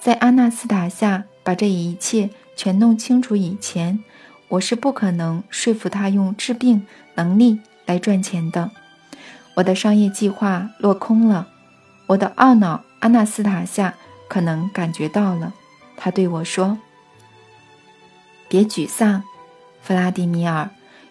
[0.00, 4.02] 在阿纳斯塔夏把这一切全弄清楚以前，
[4.48, 6.84] 我是不可能说服他用治病
[7.14, 8.72] 能力来赚钱的。
[9.54, 11.46] 我的商业计划落空了。
[12.08, 13.94] 我的懊恼，阿纳斯塔夏
[14.28, 15.54] 可能感觉到了。
[15.96, 16.76] 他对我说
[18.48, 19.22] ：“别沮丧，
[19.80, 20.68] 弗拉迪米尔，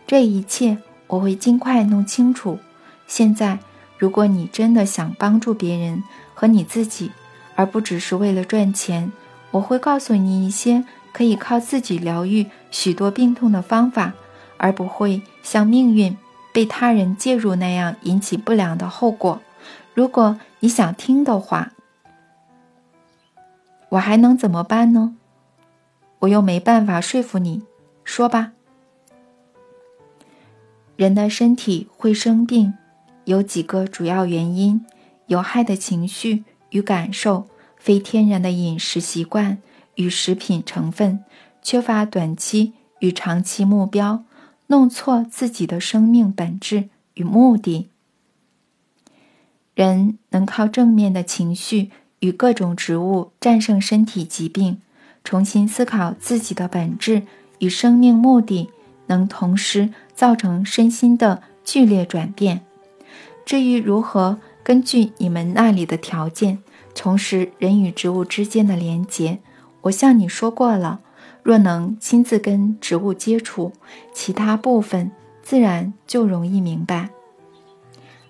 [0.07, 2.57] 这一切我会尽快弄清楚。
[3.05, 3.59] 现在，
[3.99, 6.01] 如果你真的想帮助别人
[6.33, 7.11] 和你自己。”
[7.57, 9.11] 而不只是为了赚钱，
[9.49, 14.13] 我会告诉你一些可以靠自己疗愈许多病痛的方法，
[14.57, 16.15] 而不会像命运
[16.53, 19.41] 被他人介入那样引起不良的后果。
[19.95, 21.71] 如果你想听的话，
[23.89, 25.15] 我还能怎么办呢？
[26.19, 27.63] 我又没办法说服你，
[28.03, 28.51] 说吧。
[30.97, 32.73] 人的身体会生病，
[33.25, 34.83] 有几个主要原因：
[35.27, 39.59] 有害的情绪与感受，非天然的饮食习惯
[39.93, 41.23] 与食品成分，
[41.61, 44.23] 缺乏短期与长期目标，
[44.67, 47.89] 弄错自己的生命本质与目的。
[49.75, 51.91] 人能靠正面的情绪
[52.21, 54.81] 与各种植物战胜身体疾病，
[55.23, 57.21] 重新思考自己的本质
[57.59, 58.71] 与生命目的，
[59.05, 62.59] 能同时造成身心的剧烈转变。
[63.45, 66.59] 至于如何根据你们那里的条件
[66.93, 69.39] 重拾人与植物之间的连结，
[69.83, 70.99] 我向你说过了。
[71.43, 73.71] 若能亲自跟植物接触，
[74.11, 75.11] 其他部分
[75.41, 77.09] 自然就容易明白。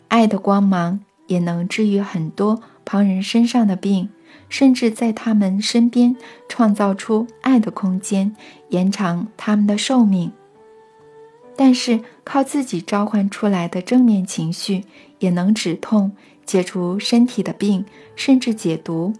[0.10, 1.00] 爱的光芒。
[1.28, 4.08] 也能治愈很多旁人身上的病，
[4.48, 6.16] 甚至在他们身边
[6.48, 8.34] 创造出爱的空间，
[8.70, 10.32] 延长他们的寿命。
[11.58, 14.86] 但是，靠自己召唤出来的正面情绪
[15.18, 17.84] 也能止痛、解除身体的病，
[18.16, 19.14] 甚至解毒。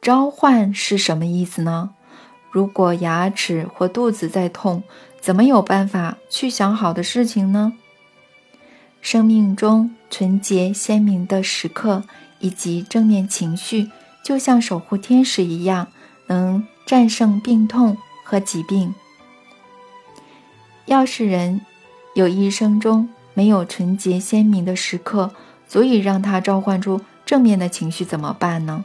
[0.00, 1.90] 召唤是什么意思呢？
[2.52, 4.82] 如果牙齿或肚子在痛，
[5.20, 7.72] 怎么有办法去想好的事情呢？
[9.00, 12.04] 生命中纯洁鲜明的时刻
[12.38, 13.90] 以及正面情绪，
[14.24, 15.88] 就像守护天使一样，
[16.28, 18.94] 能战胜病痛和疾病。
[20.86, 21.60] 要是人
[22.14, 25.32] 有一生中没有纯洁鲜明的时刻，
[25.66, 28.84] 足以让他召唤出正面的情绪，怎么办呢？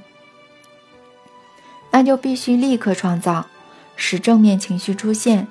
[1.91, 3.47] 那就必须立刻创造，
[3.95, 5.47] 使正面情绪出现。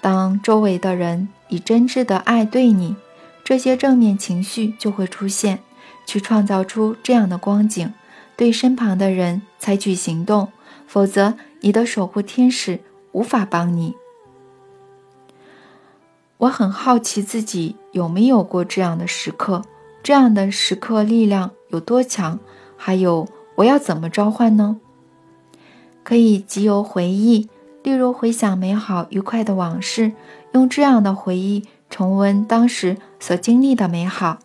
[0.00, 2.96] 当周围的人以真挚的爱对你。
[3.42, 5.60] 这些正面情绪就会出现，
[6.04, 7.94] 去创造出这样的光景，
[8.36, 10.52] 对身旁的人采取行动，
[10.86, 12.80] 否则你的守护天使
[13.12, 13.94] 无法帮你。
[16.38, 19.62] 我很好奇自己有没有过这样的时刻，
[20.02, 22.38] 这样的时刻力量有多强？
[22.76, 23.26] 还有
[23.56, 24.78] 我要怎么召唤呢？
[26.04, 27.48] 可以藉由回忆，
[27.82, 30.12] 例如回想美好愉快的往事，
[30.52, 31.64] 用这样的回忆。
[31.90, 34.38] 重温当时所经历的美好，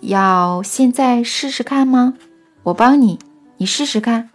[0.00, 2.14] 要现在试试看吗？
[2.62, 3.18] 我帮你，
[3.58, 4.30] 你试试看。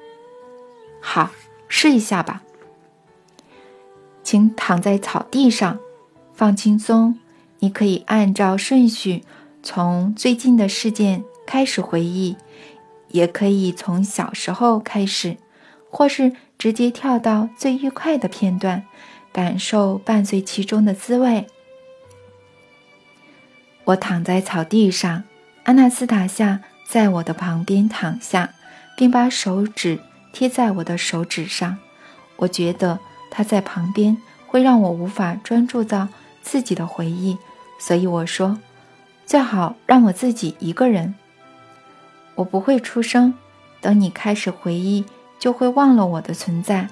[1.01, 1.31] 好，
[1.67, 2.43] 试一下吧。
[4.21, 5.79] 请躺在草地上，
[6.43, 7.17] 放轻松。
[7.59, 9.23] 你可以按照顺序
[9.61, 12.35] 从最近的事件开始回忆，
[13.11, 15.37] 也可以从小时候开始，
[15.89, 18.83] 或是直接跳到最愉快的片段，
[19.31, 21.47] 感受伴随其中的滋味。
[23.85, 25.23] 我躺在草地上，
[25.63, 28.53] 阿纳斯塔夏在我的旁边躺下，
[28.97, 29.97] 并把手指
[30.33, 31.77] 贴在我的手指上。
[32.35, 32.99] 我觉得
[33.31, 36.09] 他在旁边会让我无法专注到
[36.43, 37.35] 自己的回忆，
[37.79, 38.59] 所以我说
[39.25, 41.15] ：“最好让我自己一个人。
[42.35, 43.33] 我不会出声，
[43.81, 45.03] 等你开始回忆，
[45.39, 46.87] 就会忘了我的存在，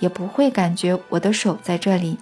[0.00, 2.18] 也不会感觉我的手在这里。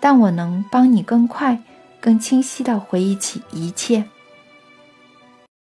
[0.00, 1.62] 但我能帮你更快。”
[2.00, 4.04] 更清晰地回忆起一切。